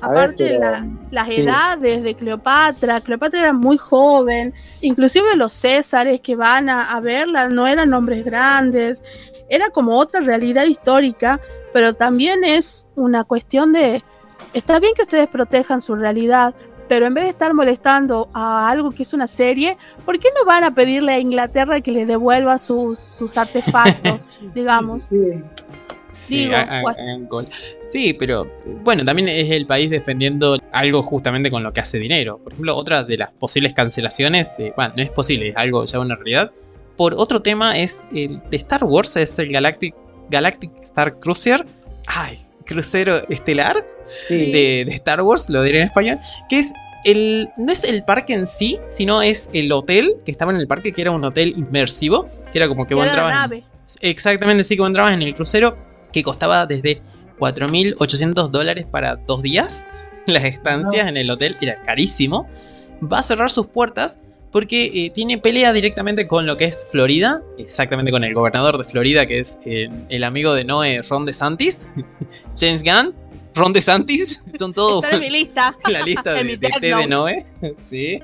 [0.00, 0.60] Aparte,
[1.10, 7.00] las edades de Cleopatra, Cleopatra era muy joven, inclusive los Césares que van a, a
[7.00, 9.02] verla no eran hombres grandes,
[9.48, 11.40] era como otra realidad histórica,
[11.72, 14.04] pero también es una cuestión de,
[14.52, 16.54] está bien que ustedes protejan su realidad,
[16.88, 20.44] pero en vez de estar molestando a algo que es una serie, ¿por qué no
[20.46, 25.04] van a pedirle a Inglaterra que le devuelva sus, sus artefactos, digamos?
[25.04, 25.16] Sí.
[26.14, 27.78] Sí, Digo, hagan- pues-.
[27.86, 28.50] Sí, pero
[28.82, 32.38] bueno, también es el país defendiendo algo justamente con lo que hace dinero.
[32.38, 36.00] Por ejemplo, otra de las posibles cancelaciones, eh, bueno, no es posible, es algo ya
[36.00, 36.50] una realidad.
[36.96, 39.94] Por otro tema es el de Star Wars, es el Galactic,
[40.28, 41.64] Galactic Star Cruiser.
[42.08, 42.36] Ay,
[42.68, 44.52] crucero estelar Sí.
[44.52, 46.72] de, de Star Wars, lo diré en español, que es
[47.04, 50.66] el, no es el parque en sí, sino es el hotel que estaba en el
[50.68, 53.40] parque, que era un hotel inmersivo, que era como que vos Era la entrabas en-
[53.40, 53.64] nave.
[54.02, 55.76] Exactamente, sí, que vos entrabas en el crucero
[56.12, 57.00] que costaba desde
[57.38, 59.86] 4.800 dólares para dos días.
[60.26, 62.46] Las estancias en el hotel era carísimo.
[63.00, 64.18] Va a cerrar sus puertas
[64.50, 68.84] porque eh, tiene pelea directamente con lo que es Florida, exactamente con el gobernador de
[68.84, 71.94] Florida, que es eh, el amigo de Noé, Ron DeSantis,
[72.58, 73.14] James Gunn,
[73.54, 75.76] Ron DeSantis, son todos Está en mi lista.
[75.86, 77.06] en la lista de, de té de.
[77.06, 77.44] Noé.
[77.78, 78.20] Sí.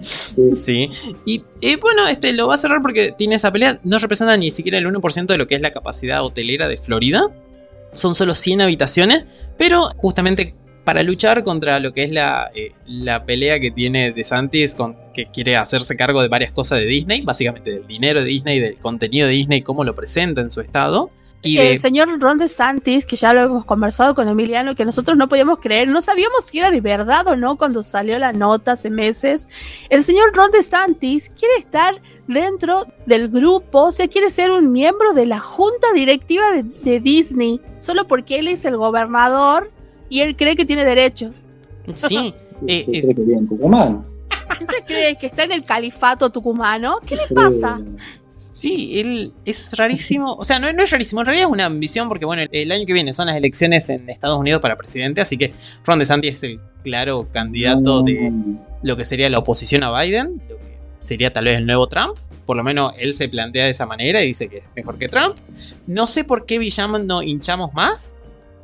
[0.00, 0.54] Sí.
[0.54, 0.90] Sí.
[1.26, 3.80] Y eh, bueno, este lo va a cerrar porque tiene esa pelea.
[3.84, 7.26] No representa ni siquiera el 1% de lo que es la capacidad hotelera de Florida.
[7.92, 9.24] Son solo 100 habitaciones.
[9.58, 14.74] Pero justamente para luchar contra lo que es la, eh, la pelea que tiene DeSantis,
[14.74, 18.58] con, que quiere hacerse cargo de varias cosas de Disney, básicamente del dinero de Disney,
[18.58, 21.10] del contenido de Disney, cómo lo presenta en su estado.
[21.44, 25.16] Y de, El señor Ron DeSantis, que ya lo hemos conversado con Emiliano, que nosotros
[25.16, 28.72] no podíamos creer, no sabíamos si era de verdad o no cuando salió la nota
[28.72, 29.48] hace meses.
[29.88, 35.12] El señor Ron DeSantis quiere estar dentro del grupo, o sea, quiere ser un miembro
[35.14, 39.70] de la junta directiva de, de Disney, solo porque él es el gobernador
[40.12, 41.46] y él cree que tiene derechos.
[41.94, 42.34] sí,
[42.66, 44.04] eh, ¿Qué eh, cree que vive en Tucumán?
[44.58, 46.98] ¿Quién se cree que está en el califato tucumano?
[47.06, 47.80] ¿Qué le pasa?
[48.28, 50.34] Sí, él es rarísimo.
[50.34, 51.22] O sea, no, no es rarísimo.
[51.22, 54.06] En realidad es una ambición porque, bueno, el año que viene son las elecciones en
[54.10, 55.22] Estados Unidos para presidente.
[55.22, 55.54] Así que
[55.86, 58.30] Ron DeSantis es el claro candidato de
[58.82, 60.42] lo que sería la oposición a Biden.
[60.50, 62.18] Lo que sería tal vez el nuevo Trump.
[62.44, 65.08] Por lo menos él se plantea de esa manera y dice que es mejor que
[65.08, 65.38] Trump.
[65.86, 68.14] No sé por qué villano no hinchamos más.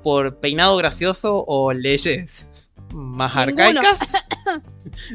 [0.02, 2.48] Por peinado gracioso o leyes
[2.92, 3.64] más Ninguno.
[3.64, 4.12] arcaicas.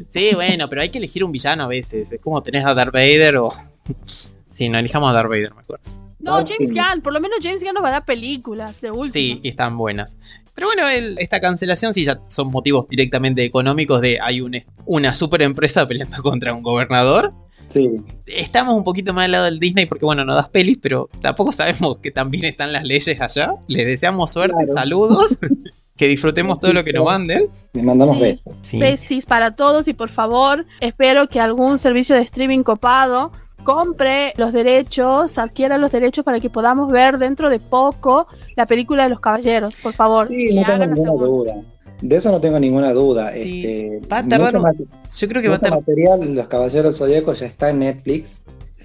[0.07, 2.11] Sí, bueno, pero hay que elegir un villano a veces.
[2.11, 3.49] Es como tenés a Darth Vader o.
[4.49, 5.79] Sí, no elijamos a Darth Vader mejor.
[6.23, 6.71] No, James.
[6.71, 9.11] Gunn, por lo menos James Gunn nos va a dar películas de último.
[9.13, 10.17] Sí, y están buenas.
[10.55, 14.55] Pero bueno, el- esta cancelación sí ya son motivos directamente económicos de hay un
[14.85, 17.33] una super empresa peleando contra un gobernador.
[17.69, 17.89] Sí.
[18.27, 21.51] Estamos un poquito más al lado del Disney porque bueno, no das pelis, pero tampoco
[21.51, 23.53] sabemos que también están las leyes allá.
[23.67, 24.73] Les deseamos suerte, Claro.
[24.73, 25.37] saludos.
[25.95, 27.49] que disfrutemos todo lo que nos manden.
[27.73, 28.21] Le mandamos Sí.
[28.21, 28.53] besos.
[28.61, 28.79] Sí.
[28.79, 33.31] Besis para todos y por favor, espero que algún servicio de streaming copado
[33.63, 39.03] compre los derechos, adquiera los derechos para que podamos ver dentro de poco la película
[39.03, 40.27] de los caballeros, por favor.
[40.27, 41.55] Sí, no tengo ninguna duda.
[42.01, 43.31] De eso no tengo ninguna duda.
[43.33, 44.83] Sí, Este, va a tardar mucho
[45.17, 45.71] Yo creo que va a estar.
[45.71, 48.29] material, Los Caballeros Zodíacos ya está en Netflix.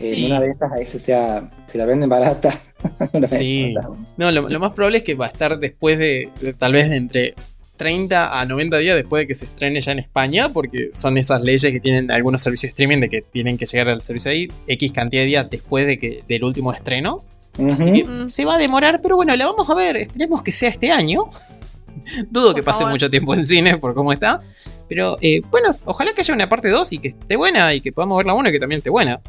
[0.01, 0.27] Eh, Sí.
[0.27, 2.55] En una de estas, a ese sea, si la venden barata.
[3.39, 3.75] Sí.
[3.75, 3.95] barata.
[4.17, 6.89] No, lo, lo más probable es que va a estar después de, de tal vez
[6.91, 7.35] de entre
[7.79, 11.41] 30 a 90 días después de que se estrene ya en España, porque son esas
[11.41, 14.53] leyes que tienen algunos servicios de streaming de que tienen que llegar al servicio ahí
[14.67, 17.25] X cantidad de días después de que, del último estreno.
[17.73, 18.29] Así que Mm.
[18.29, 19.97] se va a demorar, pero bueno, la vamos a ver.
[19.97, 21.25] Esperemos que sea este año.
[22.31, 22.93] Dudo Por que pase favor.
[22.93, 24.41] mucho tiempo en cine por cómo está.
[24.89, 27.91] Pero eh, bueno, ojalá que haya una parte 2 y que esté buena y que
[27.93, 29.21] podamos ver la 1 y que también esté buena.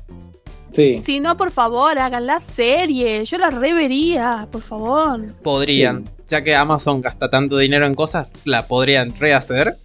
[0.72, 1.02] Sí.
[1.02, 3.26] Si no, por favor, hagan la serie.
[3.26, 5.34] Yo la revería, por favor.
[5.42, 9.78] Podrían, ya que Amazon gasta tanto dinero en cosas, la podrían rehacer.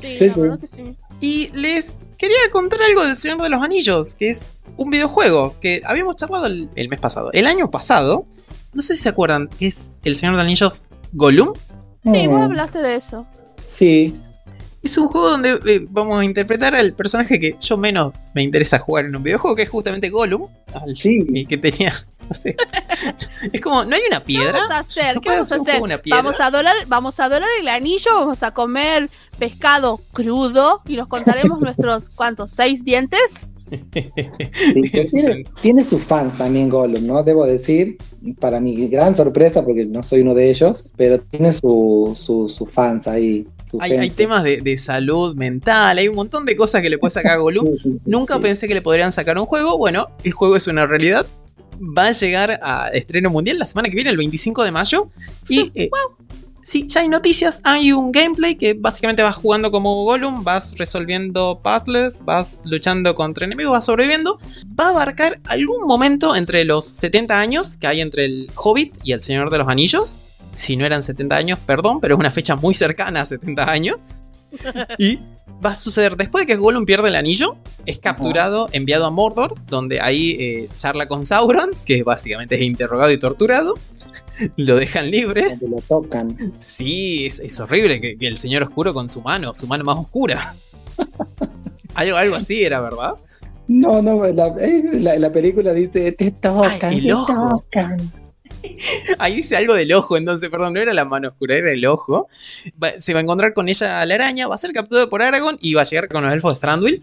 [0.00, 0.40] Sí, Sí, la sí.
[0.40, 0.96] verdad que sí.
[1.20, 5.80] Y les quería contar algo del Señor de los Anillos, que es un videojuego que
[5.84, 7.30] habíamos charlado el, el mes pasado.
[7.32, 8.26] El año pasado,
[8.72, 11.52] no sé si se acuerdan, que es el Señor de los Anillos Gollum.
[12.04, 13.24] Sí, vos Mm, hablaste de eso.
[13.68, 14.12] Sí.
[14.82, 18.78] Es un juego donde eh, vamos a interpretar al personaje que yo menos me interesa
[18.78, 20.48] jugar en un videojuego, que es justamente Gollum.
[20.74, 21.24] al- Sí.
[21.28, 21.92] y que tenía,
[22.28, 22.56] no sé.
[23.52, 24.52] es como, no hay una ¿Qué piedra.
[24.52, 25.14] vamos a hacer?
[25.14, 25.80] ¿No ¿Qué vamos a hacer?
[25.82, 26.00] una?
[26.10, 31.06] Vamos a adorar, vamos a adorar el anillo, vamos a comer pescado crudo y nos
[31.06, 33.46] contaremos nuestros cuántos seis dientes.
[33.94, 37.22] Sí, tiene, tiene sus fans también Gollum, ¿no?
[37.22, 37.96] Debo decir,
[38.40, 42.70] para mi gran sorpresa, porque no soy uno de ellos, pero tiene su- su- sus
[42.70, 43.46] fans ahí.
[43.80, 47.32] Hay, temas de, de salud mental, hay un montón de cosas que le puede sacar
[47.32, 47.66] a Gollum.
[47.72, 48.40] Sí, sí, sí, Nunca sí.
[48.40, 49.78] pensé que le podrían sacar un juego.
[49.78, 51.26] Bueno, el juego es una realidad.
[51.80, 55.08] Va a llegar a estreno mundial la semana que viene, el 25 de mayo.
[55.48, 55.90] Y eh,
[56.60, 57.60] sí, ya hay noticias.
[57.64, 63.46] Hay un gameplay que básicamente vas jugando como Gollum, vas resolviendo puzzles, vas luchando contra
[63.46, 64.38] enemigos, vas sobreviviendo.
[64.78, 69.12] Va a abarcar algún momento entre los 70 años que hay entre el Hobbit y
[69.12, 70.18] el Señor de los Anillos.
[70.54, 73.96] Si no eran 70 años, perdón, pero es una fecha muy cercana a 70 años.
[74.98, 75.18] Y
[75.64, 77.54] va a suceder después de que Gollum pierde el anillo,
[77.86, 83.10] es capturado, enviado a Mordor, donde ahí eh, charla con Sauron, que básicamente es interrogado
[83.10, 83.74] y torturado.
[84.56, 85.56] Lo dejan libre.
[85.66, 86.36] Lo tocan.
[86.58, 89.96] Sí, es, es horrible que, que el señor oscuro con su mano, su mano más
[89.96, 90.54] oscura.
[91.94, 93.12] algo, algo así era, ¿verdad?
[93.68, 97.32] No, no, la, eh, la- la película dice, te tocan, Ay, te ojo.
[97.72, 98.12] tocan.
[99.18, 102.28] Ahí dice algo del ojo, entonces, perdón, no era la mano oscura, era el ojo.
[102.82, 105.58] Va- se va a encontrar con ella la araña, va a ser capturado por Aragorn
[105.60, 107.02] y va a llegar con los elfos de Thranduil.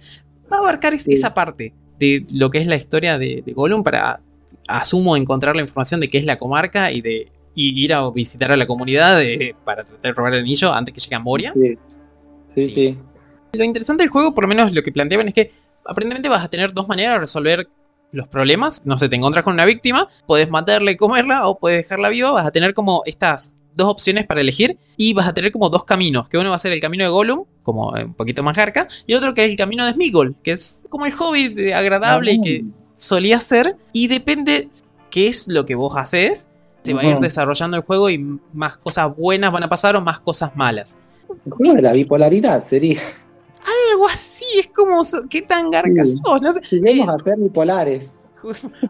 [0.52, 1.14] Va a abarcar Sí.
[1.14, 4.22] esa parte de lo que es la historia de, de Gollum para,
[4.68, 8.52] asumo, encontrar la información de qué es la comarca y de y ir a visitar
[8.52, 11.52] a la comunidad de- para tratar de robar el anillo antes que llegue a Moria.
[11.54, 11.78] Sí,
[12.56, 12.72] sí, Sí.
[12.74, 12.98] sí.
[13.54, 15.52] Lo interesante del juego, por lo menos lo que planteaban, es que
[15.86, 17.68] aparentemente vas a tener dos maneras de resolver
[18.12, 18.82] los problemas.
[18.86, 22.32] No sé, te encuentras con una víctima, puedes matarla y comerla, o puedes dejarla viva.
[22.32, 25.84] Vas a tener como estas dos opciones para elegir y vas a tener como dos
[25.86, 26.30] caminos.
[26.30, 29.14] Que uno va a ser el camino de Gollum, como un poquito más jarca, y
[29.14, 32.34] el otro que es el camino de Smigol, que es como el hobbit de agradable
[32.34, 33.76] y que solía ser.
[33.94, 34.68] Y depende
[35.10, 36.50] qué es lo que vos haces,
[36.84, 38.18] se va a ir desarrollando el juego y
[38.54, 40.98] más cosas buenas van a pasar o más cosas malas.
[41.60, 43.00] La bipolaridad sería.
[43.92, 46.18] Algo así, es como, ¿qué tan garca Sí.
[46.24, 46.42] sos?
[46.42, 46.62] No sé.
[46.72, 48.06] Lleguemos Eh, a ser bipolares.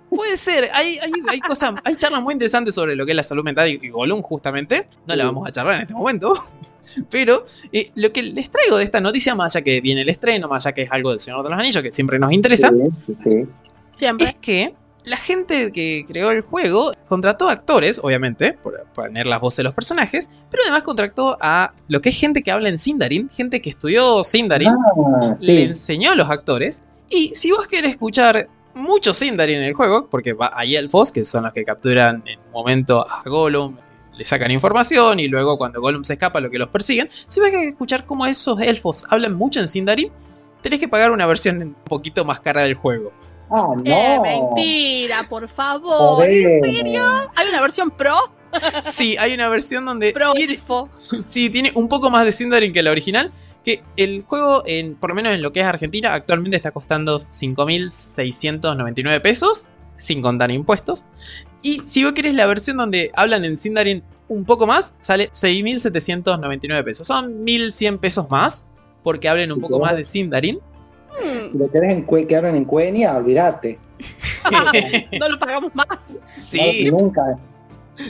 [0.09, 3.23] Puede ser, hay, hay, hay cosas, hay charlas muy interesantes sobre lo que es la
[3.23, 4.85] salud mental y, y Gollum, justamente.
[5.07, 6.33] No la vamos a charlar en este momento.
[7.09, 10.47] Pero eh, lo que les traigo de esta noticia, más allá que viene el estreno,
[10.47, 12.91] más allá que es algo del Señor de los Anillos, que siempre nos interesa, Sí,
[13.07, 13.47] sí, sí.
[13.93, 14.27] Siempre.
[14.27, 14.73] es que
[15.05, 19.73] la gente que creó el juego contrató actores, obviamente, por poner las voces de los
[19.73, 23.69] personajes, pero además contrató a lo que es gente que habla en Sindarin, gente que
[23.69, 26.83] estudió Sindarin, Ah, le enseñó a los actores.
[27.09, 31.25] Y si vos querés escuchar mucho Sindarin en el juego, porque va- hay elfos, que
[31.25, 33.77] son los que capturan en un momento a Gollum,
[34.15, 37.53] le sacan información y luego cuando Gollum se escapa lo que los persiguen, si vas
[37.53, 40.11] a escuchar cómo esos elfos hablan mucho en Sindarin,
[40.61, 43.11] tenés que pagar una versión un poquito más cara del juego.
[43.51, 43.83] Ah, no.
[43.85, 46.23] Eh, mentira, por favor.
[46.23, 47.03] ¿En serio?
[47.35, 48.15] ¿Hay una versión pro?
[48.81, 50.33] Sí, hay una versión donde Pro.
[51.25, 53.31] Sí, tiene un poco más de Sindarin que la original.
[53.63, 57.19] Que el juego, en, por lo menos en lo que es Argentina, actualmente está costando
[57.19, 61.05] 5.699 pesos, sin contar impuestos.
[61.61, 66.83] Y si vos querés la versión donde hablan en Sindarin un poco más, sale 6.799
[66.83, 67.05] pesos.
[67.05, 68.65] Son 1.100 pesos más,
[69.03, 70.59] porque hablen un poco más de Sindarin.
[71.17, 73.79] Mm, Si lo querés en que hablan en Cuenia, olvidate.
[75.19, 76.21] no lo pagamos más.
[76.33, 77.21] Sí, No, nunca.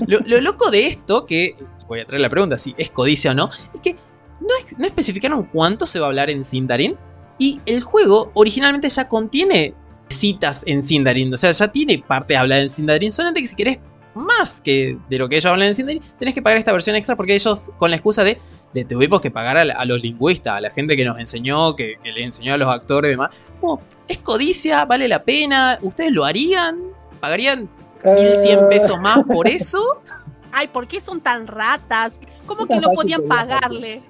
[0.08, 1.56] Lo, lo loco de esto, que
[1.88, 4.86] voy a traer la pregunta si es codicia o no, es que no, es- no
[4.86, 6.96] especificaron cuánto se va a hablar en Sindarin.
[7.40, 9.74] Y el juego originalmente ya contiene
[10.10, 13.80] citas en Sindarin, o sea, ya tiene parte hablada en Sindarin, solamente que si querés
[14.20, 17.16] más que de lo que ellos hablan en Sindarin, tenés que pagar esta versión extra
[17.16, 18.40] porque ellos, con la excusa de,
[18.74, 22.12] de tuvimos que pagar a, los lingüistas, a la gente que nos enseñó, que, que
[22.12, 23.30] le enseñó a los actores y demás,
[23.60, 26.80] como, es codicia, vale la pena, ¿ustedes lo harían?
[27.20, 27.70] ¿Pagarían
[28.04, 30.02] 1100 Eh, pesos más por eso?
[30.52, 32.20] Ay, ¿por qué son tan ratas?
[32.46, 34.02] ¿Cómo que no podían pagarle?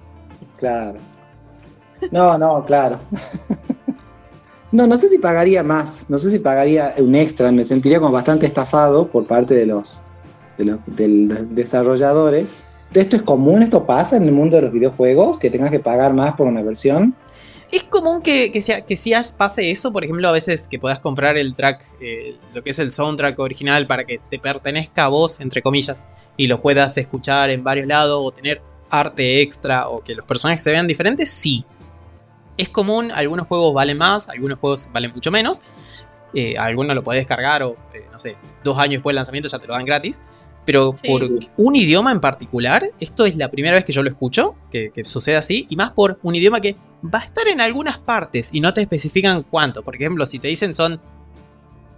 [0.57, 0.99] Claro.
[2.11, 2.99] No, no, claro.
[4.71, 8.11] No, no sé si pagaría más, no sé si pagaría un extra, me sentiría como
[8.11, 10.01] bastante estafado por parte de los,
[11.49, 12.53] desarrolladores.
[12.93, 13.63] ¿Esto es común?
[13.63, 15.39] ¿Esto pasa en el mundo de los videojuegos?
[15.39, 17.15] ¿Que tengas que pagar más por una versión?
[17.71, 21.37] Es común que, sea, que as- pase eso, por ejemplo, a veces que puedas comprar
[21.37, 25.39] el track, eh, lo que es el soundtrack original para que te pertenezca a vos,
[25.39, 30.15] entre comillas, y lo puedas escuchar en varios lados o tener arte extra o que
[30.15, 31.63] los personajes se vean diferentes, sí.
[32.59, 35.61] Es común, algunos juegos valen más, algunos juegos valen mucho menos.
[36.35, 39.57] eh, algunos lo podés descargar o, eh, no sé, dos años después del lanzamiento ya
[39.57, 40.21] te lo dan gratis.
[40.63, 41.07] Pero Sí.
[41.09, 44.91] por un idioma en particular, esto es la primera vez que yo lo escucho, que,
[44.91, 48.51] que sucede así, y más por un idioma que va a estar en algunas partes
[48.53, 49.81] y no te especifican cuánto.
[49.81, 51.01] Por ejemplo, si te dicen son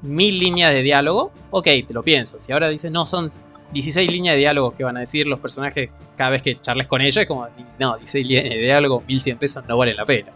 [0.02, 2.40] mil líneas de diálogo, ok, te lo pienso.
[2.40, 3.30] Si ahora dicen no, son
[3.74, 7.02] 16 líneas de diálogo que van a decir los personajes cada vez que charles con
[7.02, 7.48] ellos, es como,
[7.80, 10.32] no, 16 líneas de diálogo, 1100 pesos no vale la pena.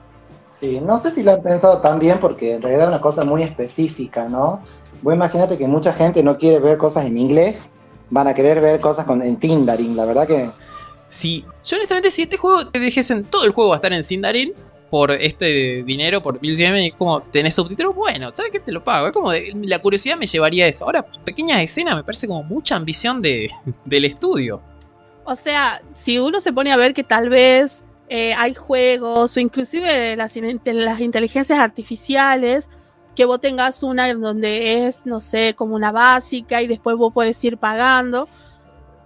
[0.60, 3.24] Sí, no sé si lo han pensado tan bien porque en realidad es una cosa
[3.26, 4.62] muy específica, ¿no?
[5.02, 7.58] Vos imagínate que mucha gente no quiere ver cosas en inglés,
[8.10, 10.50] van a querer ver cosas con, en Tindarin, la verdad que...
[11.10, 14.04] Si, yo honestamente, si este juego te dijesen todo el juego va a estar en
[14.04, 14.54] Sindarin
[14.90, 18.60] por este dinero, por 1100, es como tenés subtítulos, bueno, ¿sabes qué?
[18.60, 19.08] Te lo pago.
[19.08, 20.86] Es como de- la curiosidad me llevaría a eso.
[20.86, 23.50] Ahora, pequeñas escenas me parece como mucha ambición de,
[23.86, 24.62] del estudio.
[25.26, 29.40] O sea, si uno se pone a ver que tal vez eh, hay juegos o
[29.40, 30.36] inclusive las,
[30.66, 32.70] las inteligencias artificiales,
[33.16, 37.14] que vos tengas una en donde es, no sé, como una básica y después vos
[37.14, 38.28] puedes ir pagando.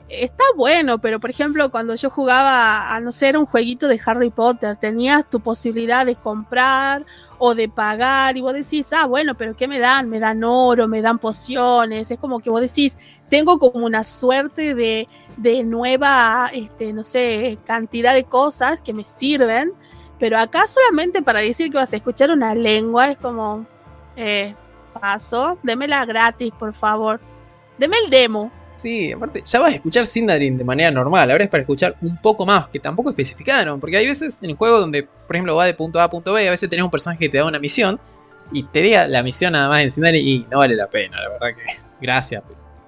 [0.09, 4.29] Está bueno, pero por ejemplo, cuando yo jugaba a no ser un jueguito de Harry
[4.29, 7.05] Potter, tenías tu posibilidad de comprar
[7.37, 10.09] o de pagar y vos decís, ah, bueno, pero ¿qué me dan?
[10.09, 12.97] Me dan oro, me dan pociones, es como que vos decís,
[13.29, 15.07] tengo como una suerte de,
[15.37, 19.73] de nueva, este, no sé, cantidad de cosas que me sirven,
[20.17, 23.65] pero acá solamente para decir que vas a escuchar una lengua es como,
[24.15, 24.55] eh,
[24.99, 27.21] paso, démela gratis, por favor,
[27.77, 28.51] deme el demo.
[28.81, 31.29] Sí, aparte, ya vas a escuchar Sindarin de manera normal.
[31.29, 33.77] Ahora es para escuchar un poco más, que tampoco especificaron.
[33.77, 36.31] Porque hay veces en el juego donde, por ejemplo, va de punto A a punto
[36.31, 37.99] B, a veces tenés un personaje que te da una misión
[38.53, 41.29] y te da la misión nada más en Sindarin y no vale la pena, la
[41.29, 41.63] verdad que.
[42.01, 42.41] Gracias,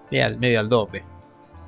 [0.10, 1.04] pero al medio al dope.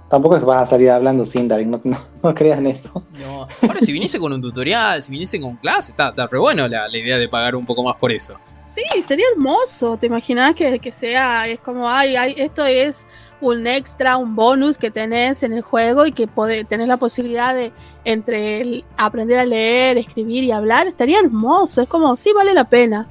[0.09, 3.03] Tampoco es que vas a salir hablando Sindarin, no, no, no crean eso.
[3.11, 3.45] No.
[3.61, 6.88] Ahora, si viniese con un tutorial, si viniese con clase, está, está re bueno la,
[6.88, 8.39] la idea de pagar un poco más por eso.
[8.67, 9.97] Sí, sería hermoso.
[9.97, 11.47] ¿Te imaginas que, que sea?
[11.47, 13.05] Es como, ay, ay, esto es
[13.52, 17.54] un extra, un bonus que tenés en el juego y que podés, tenés la posibilidad
[17.54, 17.72] de
[18.06, 20.88] entre el aprender a leer, escribir y hablar.
[20.88, 21.82] Estaría hermoso.
[21.82, 23.08] Es como, sí, vale la pena.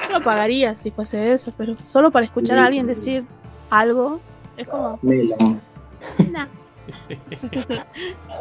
[0.00, 3.24] Yo lo pagaría si fuese eso, pero solo para escuchar a alguien decir
[3.70, 4.20] algo,
[4.56, 5.60] es como, Melon.
[6.32, 6.46] nah.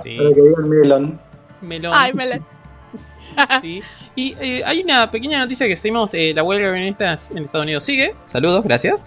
[0.03, 0.17] Sí.
[0.17, 1.19] Para que digan Melon.
[1.61, 1.93] Melón.
[1.95, 2.39] Ay, me la-
[3.61, 3.81] Sí.
[4.15, 7.83] Y eh, hay una pequeña noticia que seguimos, eh, la huelga feminista en Estados Unidos
[7.83, 8.15] sigue.
[8.25, 9.05] Saludos, gracias.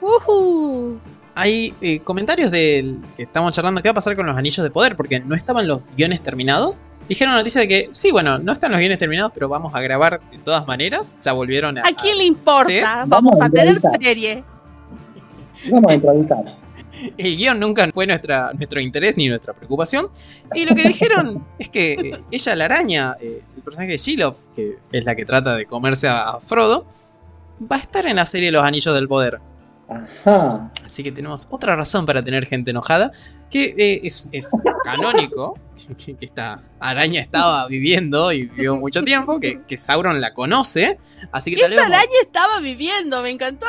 [0.00, 0.98] Ujú.
[1.38, 4.70] Hay eh, comentarios del que estamos charlando qué va a pasar con los anillos de
[4.70, 6.80] poder, porque no estaban los guiones terminados.
[7.10, 9.80] Dijeron la noticia de que, sí, bueno, no están los guiones terminados, pero vamos a
[9.82, 11.22] grabar de todas maneras.
[11.22, 11.82] Ya volvieron a...
[11.82, 13.04] ¿A quién le importa?
[13.06, 14.42] Vamos, Vamos a a tener serie.
[15.70, 16.56] Vamos a improvisar.
[17.18, 20.08] El guion nunca fue nuestra, nuestro interés ni nuestra preocupación.
[20.54, 24.34] Y lo que dijeron es que eh, ella, la araña, eh, el personaje de Shiloh,
[24.54, 26.86] que es la que trata de comerse a, a Frodo,
[27.60, 29.38] va a estar en la serie Los Anillos del Poder.
[29.88, 30.72] Ajá.
[30.84, 33.12] Así que tenemos otra razón para tener gente enojada,
[33.50, 34.50] que eh, es, es
[34.84, 35.58] canónico,
[36.04, 40.98] que, que esta araña estaba viviendo y vivió mucho tiempo, que, que Sauron la conoce.
[41.30, 41.78] Así que tal vez...
[41.78, 43.66] Esta vamos- araña estaba viviendo, me encantó.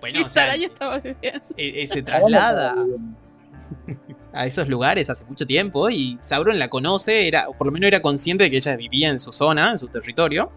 [0.00, 1.44] Bueno, o sea, araña estaba viviendo.
[1.58, 2.74] eh, eh, se traslada
[4.32, 7.88] a esos lugares hace mucho tiempo y Sauron la conoce, era, o por lo menos
[7.88, 10.50] era consciente de que ella vivía en su zona, en su territorio.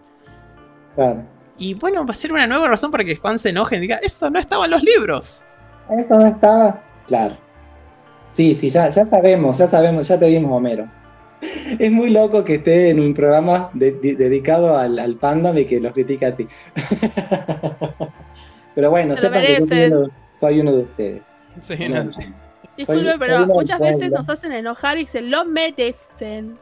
[0.95, 1.26] Claro.
[1.58, 3.97] Y bueno, va a ser una nueva razón para que Juan se enoje y diga,
[3.97, 5.43] eso no estaba en los libros.
[5.97, 6.82] Eso no estaba.
[7.08, 7.36] Claro.
[8.36, 10.88] Sí, sí, ya, ya sabemos, ya sabemos, ya te vimos, Homero.
[11.78, 15.66] Es muy loco que esté en un programa de- de- dedicado al, al fandom y
[15.66, 16.47] que lo critica así.
[18.76, 19.97] Pero bueno, sepan que yo soy merecen.
[19.97, 21.22] uno, soy uno de ustedes.
[21.60, 21.78] Soy
[22.76, 24.18] Disculpe, Soy- pero soy muchas veces pueblo.
[24.18, 26.56] nos hacen enojar y se lo merecen.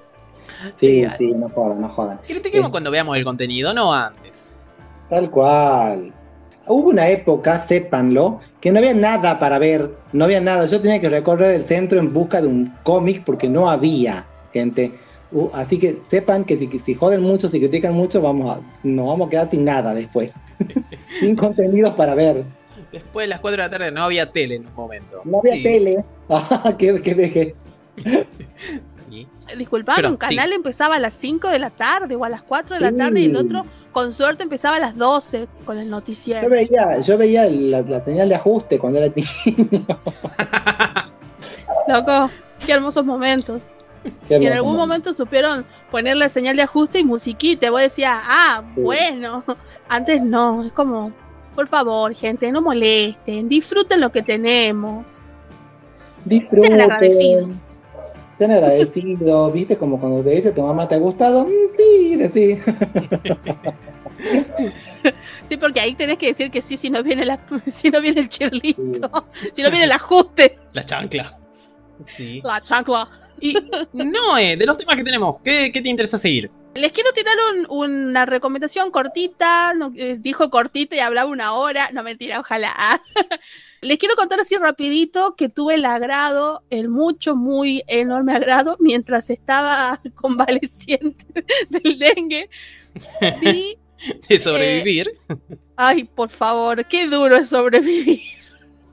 [0.78, 2.18] Sí, Sí, sí, no jodan, no jodan.
[2.28, 2.72] Critiquemos Eh.
[2.72, 4.51] cuando veamos el contenido, no antes.
[5.12, 6.14] Tal cual.
[6.68, 10.66] Hubo una época, sépanlo, que no había nada para ver, no había nada.
[10.68, 14.93] Yo tenía que recorrer el centro en busca de un cómic porque no había, gente.
[15.34, 19.05] Uh, así que sepan que si, si joden mucho, si critican mucho, vamos a, nos
[19.05, 20.34] vamos a quedar sin nada después.
[21.20, 22.45] sin contenidos para ver.
[22.93, 25.22] Después de las 4 de la tarde no había tele en un momento.
[25.26, 26.05] No había Sí, tele.
[26.30, 27.55] Ah, qué, qué deje.
[28.88, 29.28] sí.
[29.58, 32.76] Disculpame, Pero, un canal empezaba a las 5 de la tarde o a las 4
[32.76, 35.91] de la tarde y el otro, con suerte, empezaba a las 12 con el Yo
[35.91, 36.49] noticiero.
[36.49, 39.86] veía, yo veía la, la señal de ajuste cuando era niño.
[41.88, 42.30] Loco,
[42.66, 43.72] qué hermosos momentos.
[44.28, 47.70] Qué Y en algún momento supieron ponerle señal de ajuste y musiquita.
[47.70, 48.82] Vos decías, ah, Sí.
[48.82, 49.43] bueno.
[49.89, 51.12] Antes no, es como,
[51.56, 55.06] por favor, gente, no molesten, disfruten lo que tenemos.
[56.26, 56.66] Disfruten.
[56.78, 57.47] Sean agradecidos.
[58.42, 59.78] Sean agradecidos, ¿viste?
[59.78, 61.46] Como cuando te dice tu mamá te ha gustado.
[61.46, 62.58] Mm, Sí, decí.
[65.46, 67.39] Sí, porque ahí tenés que decir que sí si no viene la,
[67.72, 71.32] si no viene el chirlito, si no viene el ajuste, La chancla.
[72.04, 72.42] Sí.
[72.44, 73.08] la chancla.
[73.39, 73.56] Y
[73.94, 76.50] no, eh, de los temas que tenemos, ¿qué, qué te interesa seguir?
[76.76, 81.89] Les quiero tirar un- una recomendación cortita, no, eh, dijo cortita y hablaba una hora,
[81.94, 82.72] no mentira, ojalá.
[83.82, 89.32] Les quiero contar así rapidito que tuve el agrado, el mucho, muy enorme agrado, mientras
[89.32, 91.26] estaba convaleciente
[91.70, 92.50] del dengue.
[93.42, 93.78] Vi,
[94.30, 95.12] De sobrevivir.
[95.78, 98.22] ay, por favor, qué duro es sobrevivir.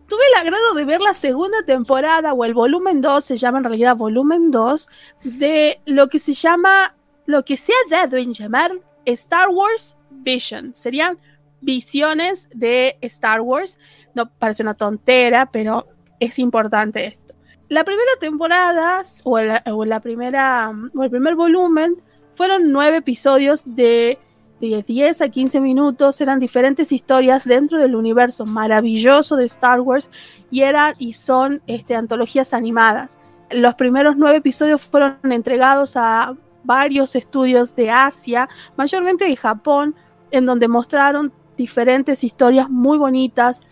[0.08, 3.64] Tuve el agrado de ver la segunda temporada, o el volumen 2, se llama en
[3.64, 4.88] realidad volumen 2,
[5.22, 8.72] de lo que se llama, lo que se ha dado en llamar
[9.04, 10.74] Star Wars Vision.
[10.74, 11.18] Serían
[11.60, 13.78] visiones de Star Wars.
[14.14, 15.86] No parece una tontera, pero
[16.20, 17.34] es importante esto.
[17.68, 21.96] La primera temporada, o, o la primera, o el primer volumen,
[22.34, 24.18] fueron nueve episodios de,
[24.60, 26.20] de 10 a 15 minutos.
[26.20, 30.10] Eran diferentes historias dentro del universo maravilloso de Star Wars
[30.50, 33.20] y eran y son este, antologías animadas.
[33.50, 36.34] Los primeros nueve episodios fueron entregados a
[36.64, 39.94] varios estudios de Asia, mayormente de Japón,
[40.30, 43.62] en donde mostraron diferentes historias muy bonitas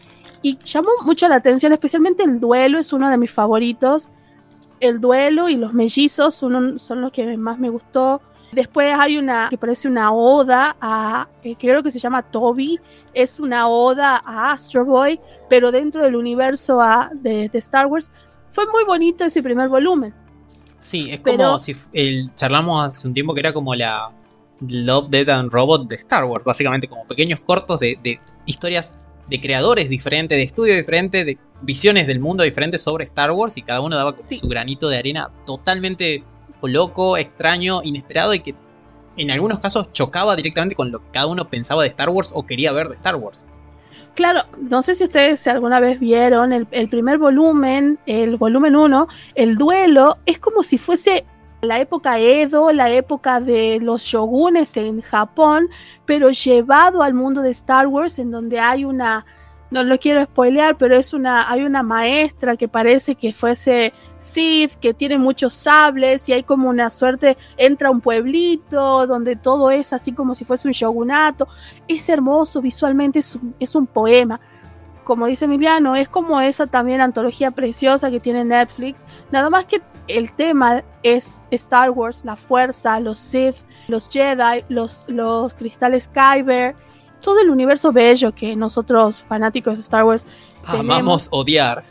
[0.46, 4.10] y llamó mucho la atención, especialmente el duelo es uno de mis favoritos.
[4.78, 8.22] El duelo y los mellizos son, son los que más me gustó.
[8.52, 12.78] Después hay una que parece una oda a, que creo que se llama Toby,
[13.12, 15.18] es una oda a Astro Boy,
[15.50, 16.80] pero dentro del universo
[17.14, 18.12] de, Star Wars.
[18.52, 20.14] Fue muy bonito ese primer volumen.
[20.78, 24.12] Sí, es como si el, charlamos hace un tiempo que era como la
[24.60, 29.40] Love, Dead and Robot de Star Wars, básicamente como pequeños cortos de, de historias de
[29.40, 33.80] creadores diferentes, de estudios diferentes, de visiones del mundo diferentes sobre Star Wars y cada
[33.80, 36.22] uno daba su granito de arena totalmente
[36.62, 38.54] loco, extraño, inesperado y que
[39.16, 42.42] en algunos casos chocaba directamente con lo que cada uno pensaba de Star Wars o
[42.42, 43.46] quería ver de Star Wars.
[44.14, 49.08] Claro, no sé si ustedes alguna vez vieron el, el primer volumen, el volumen 1,
[49.34, 51.26] el duelo, es como si fuese
[51.66, 55.68] la época Edo, la época de los shogunes en Japón,
[56.04, 59.26] pero llevado al mundo de Star Wars, en donde hay una,
[59.70, 64.74] no lo quiero spoilear, pero es una, hay una maestra que parece que fuese Sith,
[64.74, 69.92] que tiene muchos sables y hay como una suerte, entra un pueblito donde todo es
[69.92, 71.48] así como si fuese un shogunato.
[71.88, 74.40] Es hermoso visualmente, es es un poema
[75.06, 79.06] como dice Emiliano, es como esa también antología preciosa que tiene Netflix.
[79.30, 83.56] Nada más que el tema es Star Wars, la fuerza, los Sith,
[83.88, 86.74] los Jedi, los, los cristales Kyber,
[87.20, 90.26] todo el universo bello que nosotros fanáticos de Star Wars
[90.66, 91.82] amamos odiar.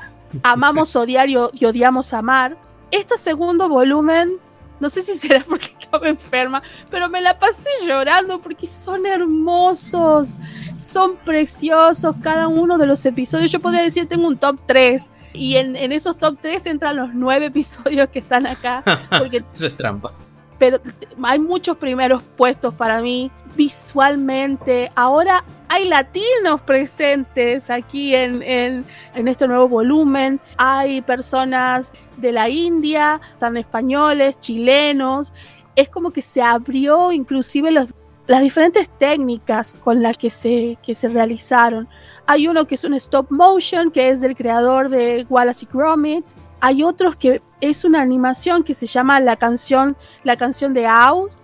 [0.44, 2.58] Amamos odiar y, y odiamos amar.
[2.92, 4.40] Este segundo volumen
[4.80, 10.38] no sé si será porque estaba enferma, pero me la pasé llorando porque son hermosos,
[10.80, 13.52] son preciosos cada uno de los episodios.
[13.52, 17.46] Yo podría decir, tengo un top 3 y en, esos top 3 entran los 9
[17.48, 18.84] episodios que están acá.
[19.18, 20.12] Porque, Eso es trampa.
[20.58, 20.80] Pero
[21.22, 24.92] hay muchos primeros puestos para mí visualmente.
[24.96, 28.86] Ahora hay latinos presentes aquí en, en,
[29.28, 30.40] este nuevo volumen.
[30.58, 35.34] Hay personas de la India, están españoles, chilenos.
[35.76, 37.94] Es como que se abrió inclusive los,
[38.28, 41.88] las diferentes técnicas con las que se, que se realizaron.
[42.28, 46.26] Hay uno que es un stop motion, que es del creador de Wallace y Gromit.
[46.60, 51.38] Hay otros que es una animación que se llama la canción, la canción de Aus,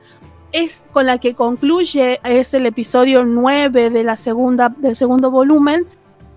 [0.51, 5.87] es con la que concluye, es el episodio 9 de la segunda, del segundo volumen.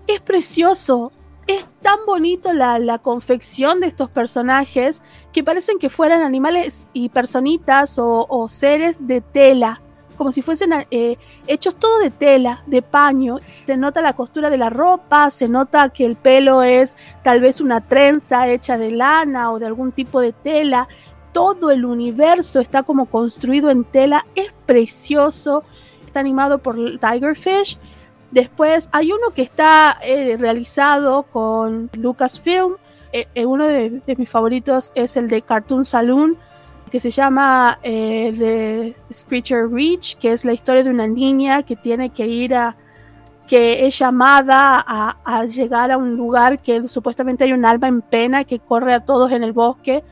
[0.07, 1.11] Es precioso,
[1.47, 5.01] es tan bonito la, confección de estos personajes
[5.33, 9.81] que parecen que fueran animales y personitas o, seres de tela,
[10.15, 13.39] como si fuesen eh, hechos todo de tela, de paño.
[13.65, 17.61] Se nota la costura de la ropa, se nota que el pelo es tal vez
[17.61, 20.87] una trenza hecha de lana o de algún tipo de tela
[21.35, 25.65] todo el universo está como construido en tela, es precioso,
[26.05, 27.77] está animado por Tigerfish.
[28.31, 32.77] Después hay uno que está eh, realizado con Lucasfilm,
[33.11, 36.37] eh, eh, uno de, mis favoritos es el de Cartoon Saloon,
[36.89, 42.09] que se llama The Screecher Reach, que es la historia de una niña que tiene
[42.09, 42.75] que ir a,
[43.47, 48.01] que es llamada a, a, llegar a un lugar que supuestamente hay un alma en
[48.01, 50.03] pena que corre a todos en el bosque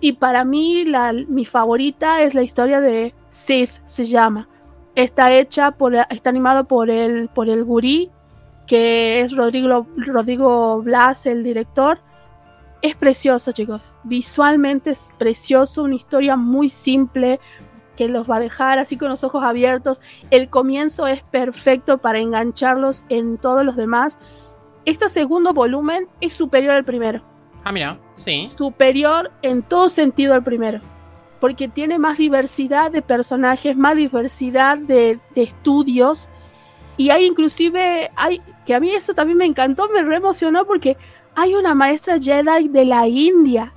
[0.00, 4.48] y para mí, la, mi favorita es la historia de Sith, se llama.
[4.94, 8.10] Está hecha por, está animado por el, por el gurí,
[8.66, 12.00] que es Rodrigo, Rodrigo Blas, el director.
[12.82, 13.96] Es precioso, chicos.
[14.04, 17.38] Visualmente es precioso, una historia muy simple
[17.96, 20.00] que los va a dejar así con los ojos abiertos.
[20.30, 24.18] El comienzo es perfecto para engancharlos en todos los demás.
[24.86, 27.22] Este segundo volumen es superior al primero.
[27.64, 28.48] Ah, mira, sí.
[28.56, 30.80] Superior en todo sentido al primero.
[31.40, 36.30] Porque tiene más diversidad de personajes, más diversidad de, estudios.
[36.96, 40.96] Y hay inclusive, hay, que a mí eso también me encantó, me re emocionó porque
[41.34, 43.72] hay una maestra Jedi de la India.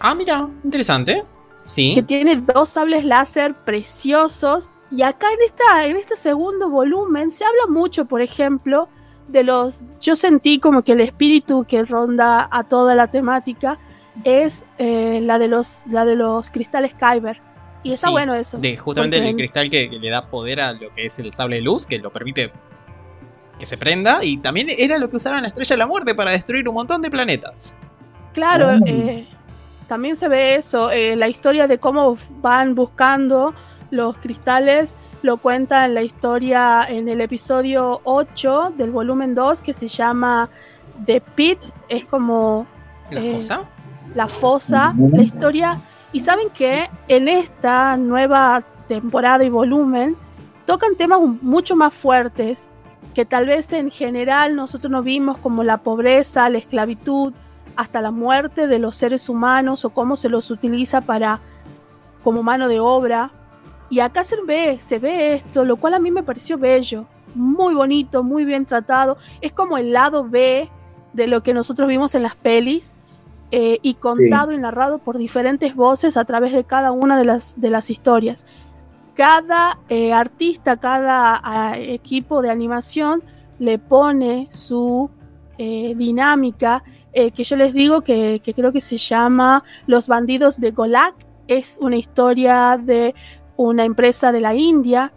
[0.00, 1.24] Ah, mira, interesante.
[1.60, 1.94] Sí.
[1.94, 4.72] Que tiene dos sables láser preciosos.
[4.90, 8.88] Y acá en, esta, en este segundo volumen se habla mucho, por ejemplo,
[9.28, 13.78] de los, yo sentí como que el espíritu que ronda a toda la temática
[14.24, 17.40] es eh, la, de los, la de los cristales Kyber.
[17.82, 18.58] Y está bueno eso.
[18.58, 21.62] De justamente el cristal que, le da poder a lo que es el sable de
[21.62, 22.52] luz, que lo permite
[23.58, 24.24] que se prenda.
[24.24, 27.02] Y también era lo que usaron la estrella de la muerte para destruir un montón
[27.02, 27.78] de planetas.
[28.32, 29.26] Claro, eh,
[29.86, 33.54] también se ve eso, eh, la historia de cómo van buscando
[33.90, 39.72] los cristales lo cuenta en la historia en el episodio 8 del volumen 2 que
[39.72, 40.48] se llama
[41.04, 41.58] The Pit.
[41.88, 42.66] Es como...
[43.10, 43.40] ¿La eh,
[44.14, 45.80] la fosa, la historia.
[46.12, 50.16] Y saben que en esta nueva temporada y volumen
[50.66, 52.70] tocan temas mucho más fuertes
[53.18, 57.34] que tal vez en general nosotros no vimos como la pobreza, la esclavitud,
[57.74, 61.40] hasta la muerte de los seres humanos o cómo se los utiliza para
[62.22, 63.32] como mano de obra.
[63.90, 67.74] Y acá se ve, se ve esto, lo cual a mí me pareció bello, muy
[67.74, 69.18] bonito, muy bien tratado.
[69.40, 70.70] Es como el lado B
[71.12, 72.94] de lo que nosotros vimos en las pelis
[73.50, 77.60] eh, y contado y narrado por diferentes voces a través de cada una de las,
[77.60, 78.46] de las historias.
[79.18, 83.20] Cada eh, artista, cada equipo de animación
[83.58, 85.10] le pone su
[85.58, 91.16] eh, dinámica, que yo les digo que, creo que se llama Los bandidos de Golak.
[91.48, 93.12] Es una historia de
[93.56, 95.12] una empresa de la India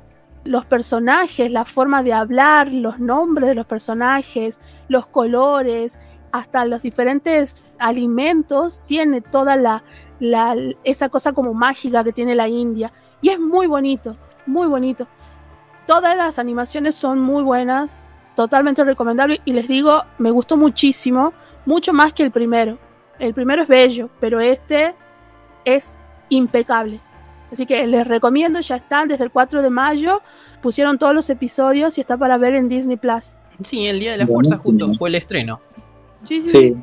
[0.45, 5.99] los personajes, la forma de hablar, los nombres de los personajes, los colores,
[6.32, 9.84] hasta los diferentes alimentos, tiene toda la,
[10.84, 12.91] esa cosa como mágica que tiene la India.
[13.22, 14.15] Y es muy bonito,
[14.45, 15.07] muy bonito.
[15.88, 18.05] Todas las animaciones son muy buenas,
[18.36, 21.34] totalmente recomendable y les digo, me gustó muchísimo,
[21.65, 22.78] mucho más que el primero.
[23.19, 24.95] El primero es bello, pero este
[25.65, 25.99] es
[26.30, 26.99] impecable.
[27.51, 30.22] Así que les recomiendo, ya están desde el 4 de mayo,
[30.61, 33.38] pusieron todos los episodios y está para ver en Disney Plus.
[33.61, 35.59] Sí, el Día de la Fuerza justo fue el estreno.
[36.24, 36.76] Sí, sí,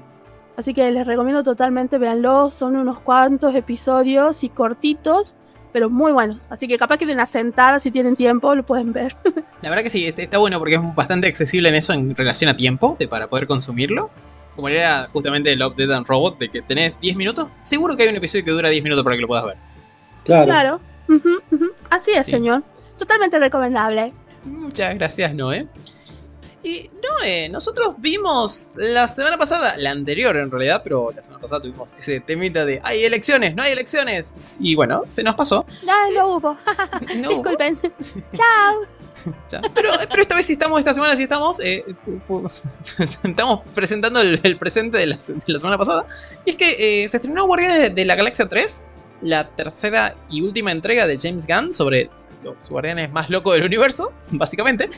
[0.56, 5.36] Así que les recomiendo totalmente, véanlo, son unos cuantos episodios y cortitos,
[5.72, 6.50] pero muy buenos.
[6.50, 9.16] Así que capaz que de una sentada, si tienen tiempo, lo pueden ver.
[9.62, 12.56] La verdad que sí, está bueno porque es bastante accesible en eso en relación a
[12.56, 14.10] tiempo, de, para poder consumirlo.
[14.54, 18.08] Como era justamente Love, Dead and Robot, de que tenés 10 minutos, seguro que hay
[18.08, 19.56] un episodio que dura 10 minutos para que lo puedas ver.
[20.24, 20.80] Claro.
[21.90, 22.62] Así es, señor.
[22.98, 24.12] Totalmente recomendable.
[24.44, 25.66] Muchas gracias, Noé.
[26.62, 31.62] Y Noé, nosotros vimos la semana pasada, la anterior en realidad, pero la semana pasada
[31.62, 34.56] tuvimos ese temita de hay elecciones, no hay elecciones.
[34.60, 35.64] Y bueno, se nos pasó.
[35.86, 36.56] No, no hubo.
[37.28, 37.78] Disculpen.
[38.34, 38.80] Chao.
[39.74, 41.84] Pero, pero, esta vez sí estamos, esta semana sí estamos, eh,
[43.24, 46.06] estamos presentando el, presente de la, semana pasada.
[46.44, 48.84] Y es que eh, se estrenó Guardianes de la Galaxia 3
[49.22, 52.10] la tercera y última entrega de James Gunn sobre
[52.42, 54.88] los guardianes más locos del universo, básicamente.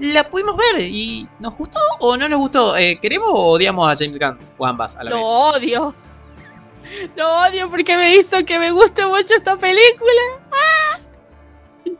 [0.00, 2.76] y la pudimos ver y ¿nos gustó o no nos gustó?
[2.76, 4.38] Eh, ¿Queremos o odiamos a James Gunn?
[4.58, 5.94] O ambas a la Lo odio.
[7.16, 10.20] Lo odio porque me hizo que me guste mucho esta película.
[10.52, 11.00] ¡Ah!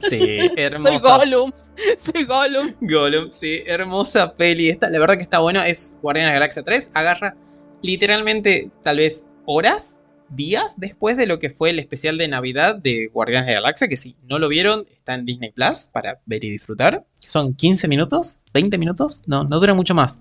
[0.09, 0.99] Sí, hermosa.
[0.99, 1.53] Soy Gollum.
[1.97, 2.75] Soy Gollum.
[2.81, 4.71] Gollum, sí, hermosa peli.
[4.71, 5.63] Esta, la verdad que está bueno.
[5.63, 6.91] Es Guardianes de la Galaxia 3.
[6.95, 7.35] Agarra
[7.83, 10.04] literalmente, tal vez, horas
[10.35, 13.89] días después de lo que fue el especial de Navidad de Guardianes de la Galaxia,
[13.89, 17.05] que si no lo vieron, está en Disney Plus para ver y disfrutar.
[17.21, 20.21] Son 15 minutos, 20 minutos, no, no dura mucho más.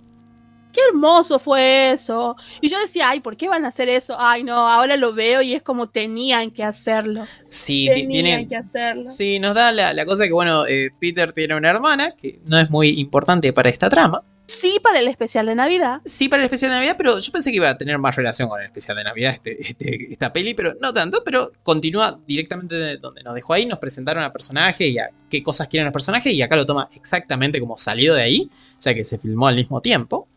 [0.73, 2.35] Qué hermoso fue eso.
[2.59, 4.15] Y yo decía, ay, ¿por qué van a hacer eso?
[4.17, 7.27] Ay, no, ahora lo veo y es como tenían que hacerlo.
[7.47, 9.03] Sí, tenían que hacerlo.
[9.03, 12.71] Sí, nos da la, cosa que, bueno, eh, Peter tiene una hermana que no es
[12.71, 14.23] muy importante para esta trama.
[14.45, 16.01] Sí, para el especial de Navidad.
[16.05, 18.49] Sí, para el especial de Navidad, pero yo pensé que iba a tener más relación
[18.49, 22.75] con el especial de Navidad este, este, esta peli, pero no tanto, pero continúa directamente
[22.75, 25.93] de donde nos dejó ahí, nos presentaron a personaje y a qué cosas quieren los
[25.93, 28.49] personajes, y acá lo toma exactamente como salió de ahí,
[28.81, 30.27] ya que se filmó al mismo tiempo.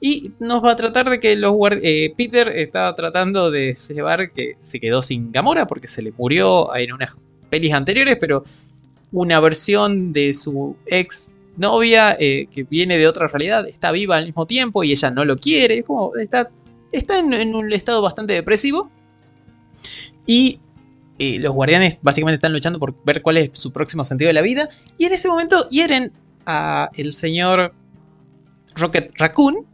[0.00, 4.56] Y nos va a tratar de que los eh, Peter estaba tratando de llevar que
[4.58, 7.18] se quedó sin Gamora porque se le murió en unas
[7.50, 8.42] pelis anteriores, pero
[9.12, 14.26] una versión de su ex novia eh, que viene de otra realidad está viva al
[14.26, 15.82] mismo tiempo y ella no lo quiere.
[15.82, 16.50] como está,
[16.92, 18.90] está en, un estado bastante depresivo.
[20.26, 20.60] Y
[21.18, 24.42] eh, los guardianes básicamente están luchando por ver cuál es su próximo sentido de la
[24.42, 24.68] vida.
[24.98, 26.12] Y en ese momento hieren
[26.46, 27.74] a el señor
[28.76, 29.66] Rocket Raccoon.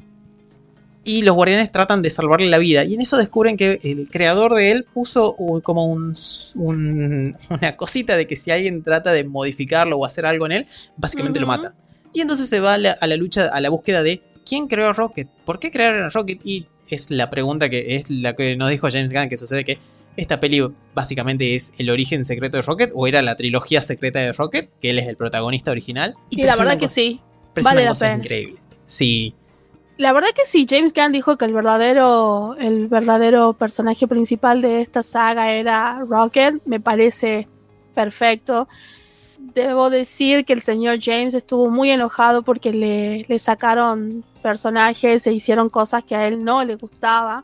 [1.07, 2.83] Y los guardianes tratan de salvarle la vida.
[2.85, 6.13] Y en eso descubren que el creador de él puso como un,
[6.57, 11.39] una cosita de que si alguien trata de modificarlo o hacer algo en él, básicamente
[11.39, 11.75] lo mata.
[12.13, 15.61] Y entonces se va a la, lucha, a la búsqueda de quién creó Rocket, por
[15.61, 16.41] qué crearon a Rocket.
[16.43, 19.79] Y es la pregunta que es la que nos dijo James Gunn, que sucede que
[20.17, 20.61] esta peli
[20.93, 24.91] básicamente es el origen secreto de Rocket o era la trilogía secreta de Rocket, que
[24.91, 26.15] él es el protagonista original.
[26.31, 27.21] Y, la verdad que sí.
[27.63, 28.17] Vale la pena.
[28.17, 28.61] Increíbles.
[28.87, 29.35] Sí.
[29.99, 34.83] La verdad que sí, James Gunn dijo que el verdadero, el verdadero personaje principal de
[34.83, 36.61] esta saga era Rocket.
[36.67, 37.49] Me parece
[37.95, 38.69] perfecto.
[39.39, 45.33] Debo decir que el señor James estuvo muy enojado porque le, le sacaron personajes e
[45.33, 47.43] hicieron cosas que a él no le gustaba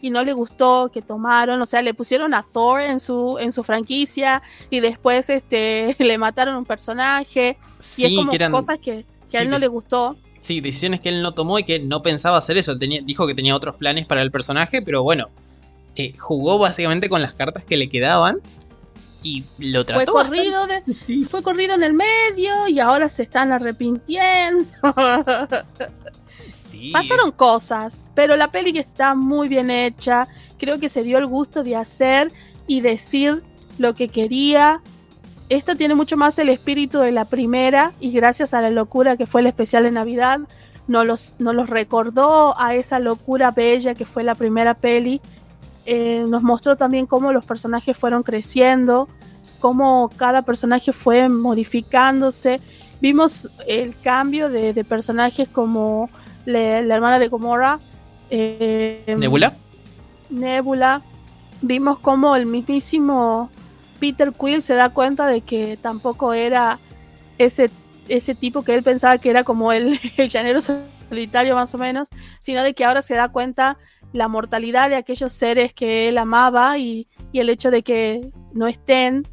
[0.00, 3.52] y no le gustó que tomaron, o sea, le pusieron a Thor en su en
[3.52, 7.58] su franquicia y después este le mataron un personaje
[7.96, 11.32] y es como cosas que, a él no le gustó Sí, decisiones que él no
[11.32, 12.76] tomó y que no pensaba hacer eso.
[12.78, 15.28] Tenía, dijo que tenía otros planes para el personaje, pero bueno,
[15.96, 18.38] eh, jugó básicamente con las cartas que le quedaban
[19.22, 20.12] y lo fue trató.
[20.12, 21.24] corrido, de- Sí.
[21.24, 24.64] fue corrido en el medio y ahora se están arrepintiendo.
[26.70, 26.90] Sí.
[26.92, 30.26] Pasaron cosas, pero la peli que está muy bien hecha.
[30.58, 32.30] Creo que se dio el gusto de hacer
[32.66, 33.42] y decir
[33.78, 34.80] lo que quería.
[35.50, 39.26] Esta tiene mucho más el espíritu de la primera y gracias a la locura que
[39.26, 40.38] fue el especial de Navidad,
[40.86, 45.20] nos los, nos los recordó a esa locura bella que fue la primera peli.
[45.86, 49.08] Eh, nos mostró también cómo los personajes fueron creciendo,
[49.58, 52.60] cómo cada personaje fue modificándose.
[53.00, 56.10] Vimos el cambio de, de personajes como
[56.44, 57.80] le- la hermana de Gomorra,
[58.30, 59.52] eh, Nebula.
[60.30, 61.02] Nebula.
[61.62, 63.50] Vimos cómo el mismísimo
[64.00, 66.78] Peter Quill se da cuenta de que tampoco era
[67.38, 67.70] ese,
[68.08, 72.08] ese tipo que él pensaba que era como el, el llanero solitario más o menos,
[72.40, 73.76] sino de que ahora se da cuenta
[74.12, 78.66] la mortalidad de aquellos seres que él amaba y, y el hecho de que no
[78.66, 79.26] estén,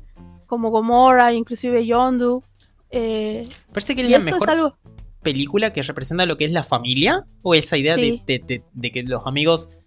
[0.45, 2.43] como Gomorra, inclusive Yondu.
[2.91, 4.77] eh, Parece que es la mejor es algo...
[5.23, 8.23] película que representa lo que es la familia o esa idea de- Sí.
[8.27, 9.79] de, de- de que los amigos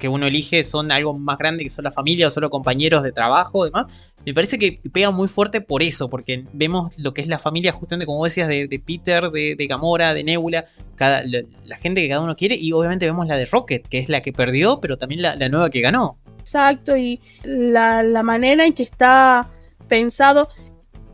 [0.00, 3.12] que uno elige son algo más grande que son la familia o solo compañeros de
[3.12, 4.14] trabajo demás.
[4.26, 7.72] Me parece que pega muy fuerte por eso, porque vemos lo que es la familia,
[7.72, 10.64] justamente como decías, de, Peter, de, Gamora, de Nebula,
[10.98, 14.20] la, gente que cada uno quiere, y obviamente vemos la de Rocket, que es la
[14.20, 16.18] que perdió, pero también la, la nueva que ganó.
[16.40, 19.48] Exacto, y la, la manera en que está
[19.88, 20.48] pensado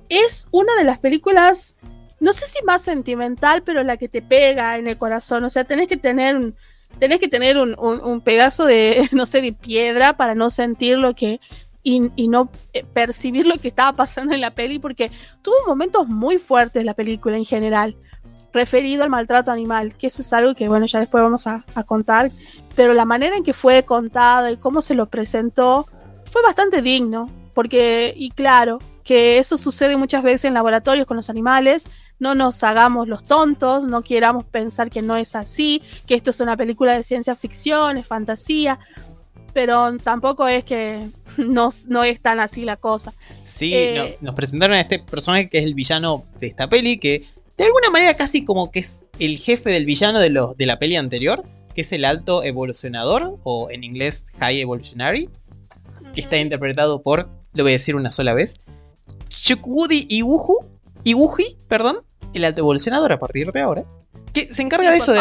[0.09, 1.77] es una de las películas,
[2.21, 5.45] no sé si más sentimental, pero la que te pega en el corazón.
[5.45, 6.55] O sea, tenés que tener un,
[6.99, 11.15] tenés que tener un, un- pedazo de, no sé, de piedra para no sentir lo
[11.15, 11.41] que.
[11.83, 16.09] Y, y no eh, percibir lo que estaba pasando en la peli, porque tuvo momentos
[16.09, 17.95] muy fuertes la película en general,
[18.53, 21.85] referido al maltrato animal, que eso es algo que, bueno, ya después vamos a, a
[21.85, 22.33] contar,
[22.75, 25.87] pero la manera en que fue contada y cómo se lo presentó
[26.29, 31.31] fue bastante digno, porque, y claro, que eso sucede muchas veces en laboratorios con los
[31.31, 31.89] animales,
[32.19, 36.41] no nos hagamos los tontos, no queramos pensar que no es así, que esto es
[36.41, 38.81] una película de ciencia ficción, es fantasía,
[39.55, 43.13] pero tampoco es que no, no es tan así la cosa.
[43.45, 46.99] Sí, Eh, no- nos presentaron a este personaje que es el villano de esta peli,
[46.99, 47.23] que
[47.57, 50.79] de alguna manera casi como que es el jefe del villano de, los de la
[50.81, 51.45] peli anterior,
[51.75, 55.31] que es el alto evolucionador, o en inglés High Evolutionary,
[56.13, 58.57] que está interpretado por, lo voy a decir una sola vez,
[59.29, 60.59] Chukwudi Iwuju,
[61.05, 61.99] Iwuji, perdón,
[62.35, 63.85] el alto evolucionador a partir de ahora,
[64.33, 65.21] que se encarga de eso, de,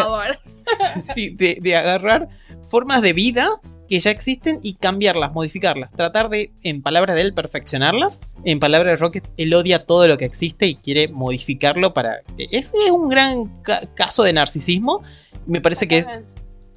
[1.13, 2.27] sí, de, de agarrar
[2.69, 3.49] formas de vida
[3.87, 5.91] que ya existen y cambiarlas, modificarlas.
[5.91, 8.19] Tratar de, en palabras de él, perfeccionarlas.
[8.43, 12.21] En palabras de Rocket, él odia todo lo que existe y quiere modificarlo para...
[12.37, 15.03] Es, es un gran ca- caso de narcisismo.
[15.45, 16.03] Me parece que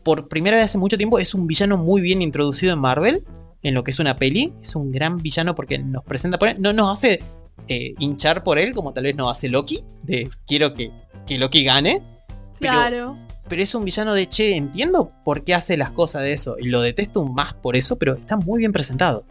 [0.02, 3.24] por primera vez hace mucho tiempo es un villano muy bien introducido en Marvel.
[3.62, 4.52] En lo que es una peli.
[4.62, 6.56] Es un gran villano porque nos presenta por él.
[6.60, 7.20] No nos hace
[7.68, 9.82] eh, hinchar por él como tal vez nos hace Loki.
[10.02, 10.90] De quiero que,
[11.26, 12.02] que Loki gane.
[12.60, 13.18] Pero Claro.
[13.48, 16.56] pero es un villano de che, entiendo por qué hace las cosas de eso.
[16.58, 19.24] Y lo detesto más por eso, pero está muy bien presentado.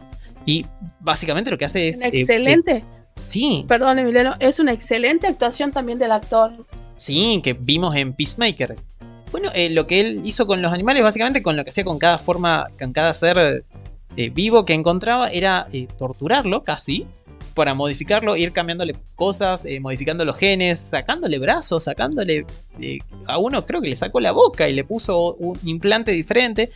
[0.46, 0.66] Y
[1.00, 2.00] básicamente lo que hace es.
[2.02, 2.84] Eh, excelente, eh,
[3.20, 6.52] sí, perdón Emiliano, es una excelente actuación también del actor.
[6.96, 8.76] sí, que vimos en Peacemaker.
[9.30, 11.98] Bueno, eh, lo que él hizo con los animales, básicamente con lo que hacía con
[11.98, 13.64] cada forma, con cada ser
[14.16, 17.06] eh, vivo que encontraba, era eh, torturarlo casi.
[17.54, 22.46] Para modificarlo, ir cambiándole cosas, eh, modificando los genes, sacándole brazos, sacándole.
[23.26, 26.70] a uno creo que le sacó la boca y le puso un implante diferente.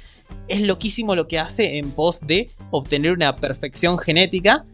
[0.48, 4.64] Es loquísimo lo que hace en pos de obtener una perfección genética.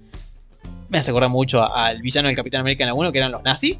[0.88, 3.78] Me hace acordar mucho al villano del Capitán América en 1, que eran los nazis.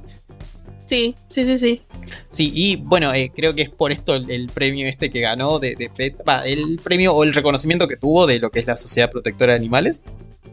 [0.89, 1.83] Sí, sí, sí, sí.
[2.31, 5.59] Sí, y bueno, eh, creo que es por esto el, el premio este que ganó
[5.59, 8.79] de, de PETA, el premio o el reconocimiento que tuvo de lo que es la
[8.79, 10.03] Sociedad Protectora de Animales.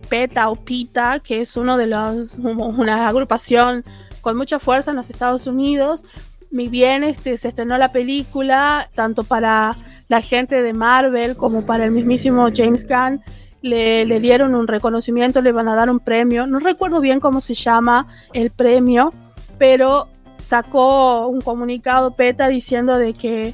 [0.09, 3.85] PETA o PITA, que es uno de los una agrupación
[4.19, 6.03] con mucha fuerza en los Estados Unidos.
[6.51, 9.77] Mi bien, este, se estrenó la película tanto para
[10.09, 13.21] la gente de Marvel como para el mismísimo James Gunn.
[13.61, 16.45] Le, le dieron un reconocimiento, le van a dar un premio.
[16.45, 19.13] No recuerdo bien cómo se llama el premio,
[19.57, 23.53] pero sacó un comunicado PETA diciendo de que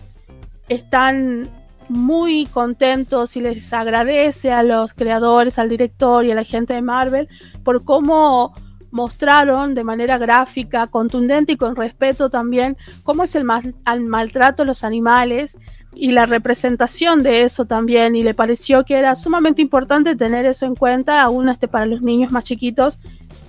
[0.70, 1.50] están
[1.90, 6.82] muy contentos y les agradece a los creadores, al director y a la gente de
[6.82, 7.28] Marvel
[7.64, 8.54] por cómo
[8.92, 14.64] mostraron de manera gráfica, contundente y con respeto también cómo es el, mal, al maltrato
[14.64, 15.58] a los animales
[15.94, 18.16] y la representación de eso también.
[18.16, 22.02] Y le pareció que era sumamente importante tener eso en cuenta aún este para los
[22.02, 23.00] niños más chiquitos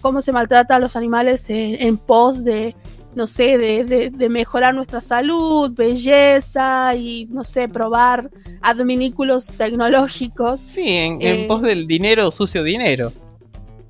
[0.02, 2.74] cómo se maltrata a los animales en pos de
[3.14, 8.30] no sé, de, de, mejorar nuestra salud, belleza y, no sé, probar
[8.62, 10.62] adminículos tecnológicos.
[10.62, 13.12] Sí, en, en pos del dinero, sucio dinero.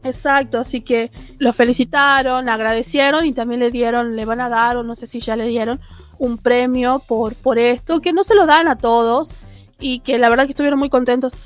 [0.05, 4.83] Exacto, así que lo felicitaron, agradecieron y también le dieron, le van a dar, o
[4.83, 5.81] no sé si ya le dieron,
[6.19, 9.35] un premio por, por esto, que no se lo dan a todos
[9.79, 11.37] y que la verdad que estuvieron muy contentos.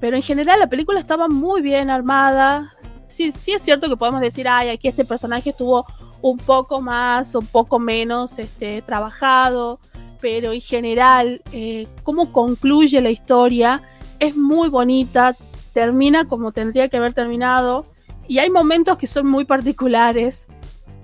[0.00, 2.74] Pero en general la película estaba muy bien armada.
[3.08, 5.86] Sí, sí es cierto que podemos decir, ay, aquí este personaje estuvo
[6.22, 9.78] un poco más o un poco menos este, trabajado,
[10.20, 13.82] pero en general, eh, cómo concluye la historia
[14.18, 15.36] es muy bonita,
[15.72, 17.86] termina como tendría que haber terminado,
[18.28, 20.48] y hay momentos que son muy particulares,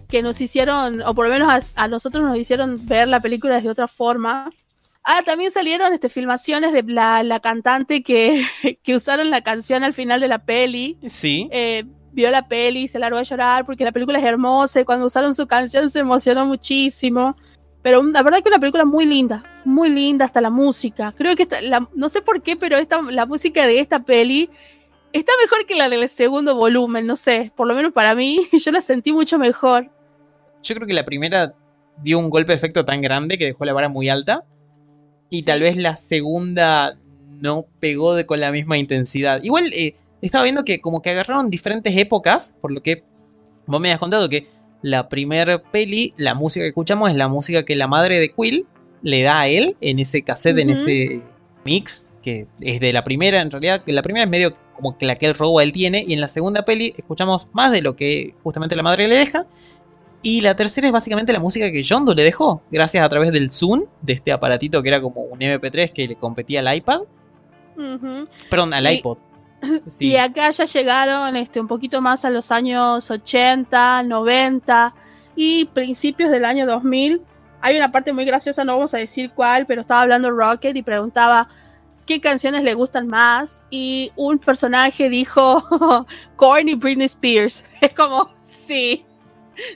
[0.09, 3.69] que nos hicieron, o por lo menos a, nosotros nos hicieron ver la película de
[3.69, 4.51] otra forma.
[5.05, 8.45] Ah, también salieron este, filmaciones de la, cantante que,
[8.83, 10.99] que, usaron la canción al final de la peli.
[11.07, 11.49] Sí.
[11.51, 14.85] Eh, vio la peli y se largó a llorar porque la película es hermosa y
[14.85, 17.37] cuando usaron su canción se emocionó muchísimo.
[17.83, 21.13] Pero la verdad que una película muy linda, muy linda hasta la música.
[21.17, 21.59] Creo que esta,
[21.95, 24.49] no sé por qué, pero esta, la música de esta peli
[25.13, 28.71] está mejor que la del segundo volumen, no sé, por lo menos para mí, yo
[28.71, 29.91] la sentí mucho mejor.
[30.63, 31.55] Yo creo que la primera
[32.03, 34.45] dio un golpe de efecto tan grande que dejó la vara muy alta.
[35.29, 36.97] Y tal vez la segunda
[37.41, 39.43] no pegó de, con la misma intensidad.
[39.43, 39.97] Igual eh,
[40.27, 43.05] estaba viendo que como que agarraron diferentes épocas, por lo que
[43.67, 44.47] vos me has contado que
[44.83, 48.67] la primer peli, la música que escuchamos es la música que la madre de Quill
[49.03, 51.23] le da a él en ese cassette, en ese
[51.65, 55.07] mix, que es de la primera, en realidad, que la primera es medio como que
[55.07, 57.95] la que el robo él tiene, y en la segunda peli escuchamos más de lo
[57.95, 59.47] que justamente la madre le deja,
[60.23, 63.51] y la tercera es básicamente la música que Yondo le dejó, gracias a través del
[63.51, 67.01] Zoom, de este aparatito que era como un MP3 que le competía al iPad.
[68.49, 69.19] Perdón, al iPod.
[70.01, 74.95] Y acá ya llegaron este, un poquito más a los años 80, 90
[75.37, 77.23] y principios del año 2000.
[77.61, 80.83] Hay una parte muy graciosa, no vamos a decir cuál, pero estaba hablando Rocket y
[80.83, 81.49] preguntaba
[82.07, 85.65] qué canciones le gustan más y un personaje dijo
[86.37, 87.65] Korn y Britney Spears.
[87.81, 89.05] Es como, sí,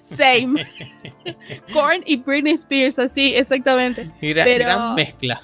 [0.00, 0.66] same.
[1.72, 4.10] Korn y Britney Spears, así, exactamente.
[4.20, 5.40] gran mezcla.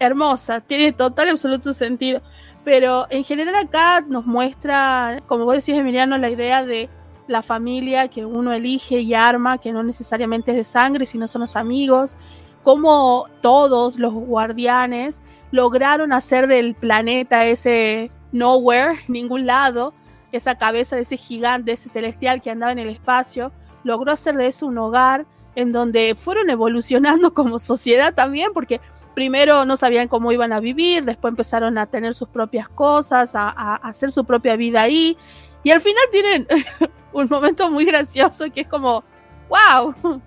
[0.00, 2.20] Hermosa, tiene total y absoluto sentido.
[2.64, 6.88] Pero en general acá nos muestra, como vos decís Emiliano, la idea de
[7.26, 11.42] la familia que uno elige y arma, que no necesariamente es de sangre, sino son
[11.42, 12.16] los amigos,
[12.62, 19.94] cómo todos los guardianes lograron hacer del planeta ese nowhere, ningún lado,
[20.32, 23.52] esa cabeza de ese gigante, ese celestial que andaba en el espacio,
[23.84, 28.80] logró hacer de eso un hogar en donde fueron evolucionando como sociedad también, porque
[29.14, 33.76] primero no sabían cómo iban a vivir, después empezaron a tener sus propias cosas, a,
[33.76, 35.16] hacer su propia vida ahí,
[35.62, 36.46] y al final tienen
[37.12, 39.04] un momento muy gracioso que es como,
[39.48, 40.20] wow,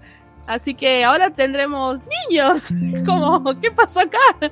[0.47, 2.69] así que ahora tendremos niños,
[3.05, 4.51] como, ¿qué pasó acá?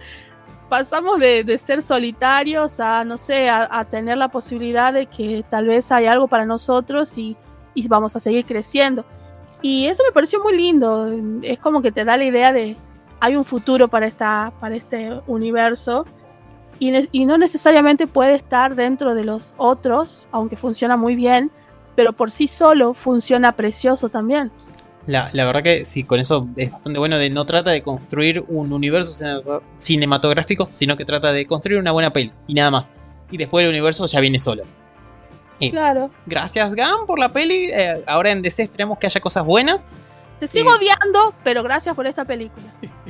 [0.70, 5.92] Pasamos de, ser solitarios a, no sé, a, tener la posibilidad de que tal vez
[5.92, 7.38] hay algo para nosotros y,
[7.74, 9.06] y vamos a seguir creciendo.
[9.62, 11.12] Y eso me pareció muy lindo,
[11.44, 12.76] es como que te da la idea de,
[13.20, 16.06] hay un futuro para, esta, para este universo
[16.80, 21.50] y, y, no necesariamente puede estar dentro de los otros, aunque funciona muy bien,
[21.96, 24.52] pero por sí solo funciona precioso también.
[25.08, 28.44] La, la, verdad que sí, con eso es bastante bueno de no trata de construir
[28.48, 32.92] un universo cinematográfico, sino que trata de construir una buena peli y nada más.
[33.30, 34.64] Y después el universo ya viene solo.
[35.70, 36.10] claro.
[36.26, 37.70] Gracias, Gam, por la peli.
[37.72, 39.86] Eh, ahora en DC esperamos que haya cosas buenas.
[40.40, 42.74] Te sigo odiando, pero gracias por esta película.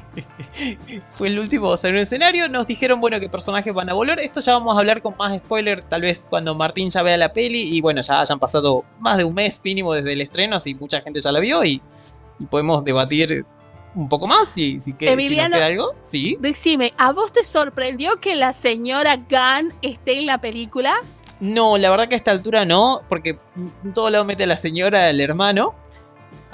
[1.14, 2.48] Fue el último a salir un escenario.
[2.50, 4.20] Nos dijeron, bueno, que personajes van a volver.
[4.20, 7.34] Esto ya vamos a hablar con más spoiler, tal vez cuando Martín ya vea la
[7.34, 7.76] peli.
[7.76, 11.02] Y bueno, ya hayan pasado más de un mes mínimo desde el estreno, así mucha
[11.02, 11.82] gente ya la vio y,
[12.50, 13.46] podemos debatir
[13.96, 15.96] un poco más si, si, que, queda algo.
[16.04, 16.38] Sí.
[16.42, 20.96] Decime, ¿a vos te sorprendió que la señora Gunn esté en la película?
[21.40, 24.58] No, la verdad que a esta altura no, porque en todo lado mete a la
[24.58, 25.76] señora, el hermano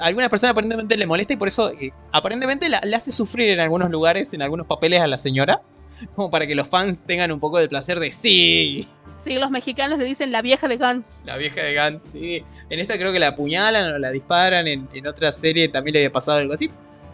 [0.02, 3.90] alguna persona aparentemente le molesta y por eso eh, aparentemente la, hace sufrir en algunos
[3.90, 5.62] lugares, en algunos papeles a la señora,
[6.14, 8.86] como para que los fans tengan un poco de placer de sí.
[9.16, 11.04] Sí, los mexicanos le dicen la vieja de Gun.
[11.24, 12.42] La vieja de Gun, sí.
[12.70, 16.12] En esta creo que la apuñalan o la disparan, en, otra serie también le había
[16.12, 16.70] pasado algo así.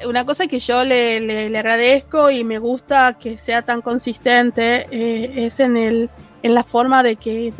[0.06, 5.60] Una cosa que yo le, agradezco y me gusta que sea tan consistente eh, es
[5.60, 6.08] en, el,
[6.42, 7.52] en la forma de que,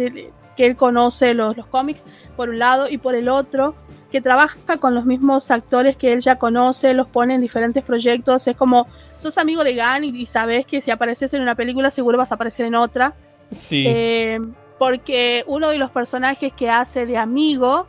[0.57, 2.07] que él conoce los, los cómics,
[2.37, 3.75] por un lado, y por el otro,
[4.11, 8.47] que trabaja con los mismos actores que él ya conoce, los pone en diferentes proyectos.
[8.47, 8.87] Es como,
[9.17, 12.37] sos amigo de Gunn y, sabes que si apareces en una película seguro vas a
[12.37, 13.15] aparecer en otra.
[13.51, 13.85] Sí.
[13.87, 14.41] Eh,
[14.79, 17.87] porque uno de los personajes que hace de amigo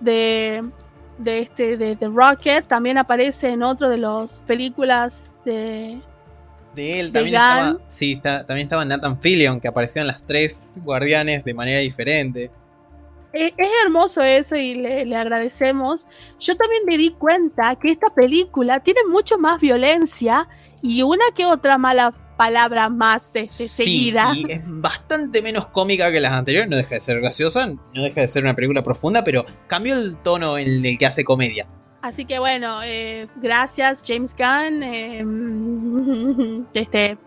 [0.00, 0.62] de,
[1.18, 6.00] de este de, de Rocket, también aparece en otro de las películas de
[6.74, 10.22] De él De también estaba, sí, está- también estaba Nathan Fillion, que apareció en las
[10.24, 12.50] tres guardianes de manera diferente.
[13.36, 16.06] Es, es hermoso eso y le, le agradecemos.
[16.40, 20.48] Yo también me di cuenta que esta película tiene mucho más violencia
[20.82, 24.32] y una que otra mala palabra más este, Sí, seguida.
[24.34, 28.20] y es bastante menos cómica que las anteriores, no deja de ser graciosa, no deja
[28.20, 31.66] de ser una película profunda, pero cambió el tono en el que hace comedia.
[32.02, 34.82] Así que bueno, eh, gracias James Gunn.
[34.82, 35.24] eh,
[36.74, 37.18] este,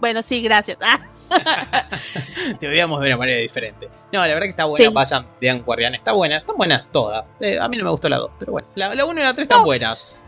[0.00, 0.78] bueno, sí, gracias.
[2.60, 3.88] Deberíamos ver de una manera diferente.
[4.12, 4.92] No, la verdad que está buena, Sí.
[4.94, 7.24] vayan, vean está buena, están buenas todas.
[7.40, 9.44] Eh, a mí no me gustó la 2, pero bueno, la 1 y la 3
[9.44, 9.64] están No.
[9.64, 10.24] buenas.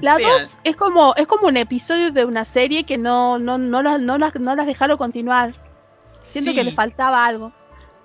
[0.00, 0.32] la Vean.
[0.32, 4.00] 2 es como, es como un episodio de una serie que no, no, no, las,
[4.00, 5.54] no, las, no las dejaron continuar.
[6.22, 7.52] Siento que le faltaba algo.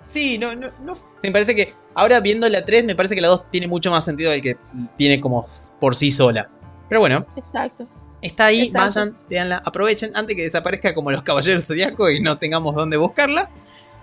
[0.04, 0.92] Sí, no, no, no.
[1.22, 4.04] Me parece que ahora viendo la 3, me parece que la 2 tiene mucho más
[4.04, 4.56] sentido del que
[4.96, 5.44] tiene como
[5.80, 6.48] por sí sola.
[6.88, 7.86] Pero bueno, Exacto.
[8.22, 9.00] Está ahí, Exacto.
[9.00, 13.50] vayan, veanla, aprovechen antes que desaparezca como los caballeros zodiaco y no tengamos dónde buscarla.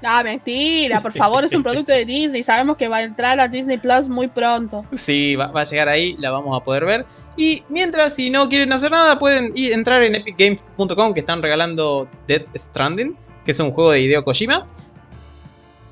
[0.03, 2.41] Ah, mentira, por favor, es un producto de Disney.
[2.41, 4.85] Sabemos que va a entrar a Disney Plus muy pronto.
[4.93, 7.05] Sí, va, va a llegar ahí, la vamos a poder ver.
[7.35, 12.09] Y mientras, si no quieren hacer nada, pueden ir, entrar en epicgames.com que están regalando
[12.27, 14.65] Dead Stranding, que es un juego de Hideo Kojima.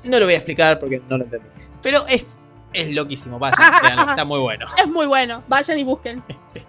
[0.04, 1.46] No lo voy a explicar porque no lo entendí.
[1.82, 2.38] Pero es,
[2.72, 3.58] es loquísimo, vayan,
[4.10, 4.66] está muy bueno.
[4.82, 6.22] Es muy bueno, vayan y busquen.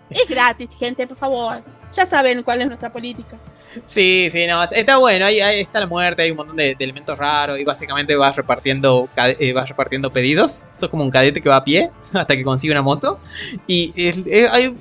[0.10, 1.62] Es gratis, gente, por favor.
[1.94, 3.38] Ya saben cuál es nuestra política.
[3.86, 6.84] Sí, sí, no, está bueno, ahí, ahí está la muerte, hay un montón de, de
[6.84, 10.66] elementos raros y básicamente vas repartiendo, eh, vas repartiendo pedidos.
[10.76, 13.20] Sos como un cadete que va a pie hasta que consigue una moto.
[13.68, 14.76] Y es- es- hay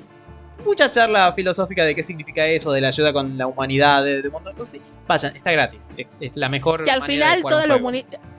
[0.65, 4.27] mucha charla filosófica de qué significa eso, de la ayuda con la humanidad, de, de
[4.27, 4.73] un montón de cosas.
[4.73, 6.83] Sí, Vayan, está gratis, es, es la mejor.
[6.83, 7.79] Que al final toda la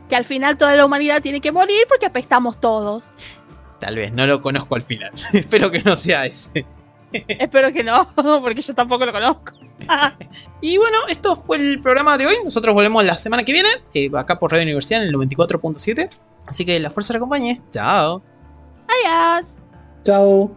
[0.08, 3.12] que al final toda la humanidad tiene que morir porque apestamos todos.
[3.78, 5.10] Tal vez, no lo conozco al final.
[5.32, 6.66] Espero que no sea ese.
[7.12, 9.52] Espero que no, porque yo tampoco lo conozco.
[10.62, 12.34] Y bueno, esto fue el programa de hoy.
[12.44, 16.10] Nosotros volvemos la semana que viene, eh, acá por Radio Universidad en el 94.7.
[16.46, 17.62] Así que la fuerza le acompañe.
[17.70, 18.22] Chao.
[18.86, 19.56] Adiós.
[20.04, 20.54] Chao.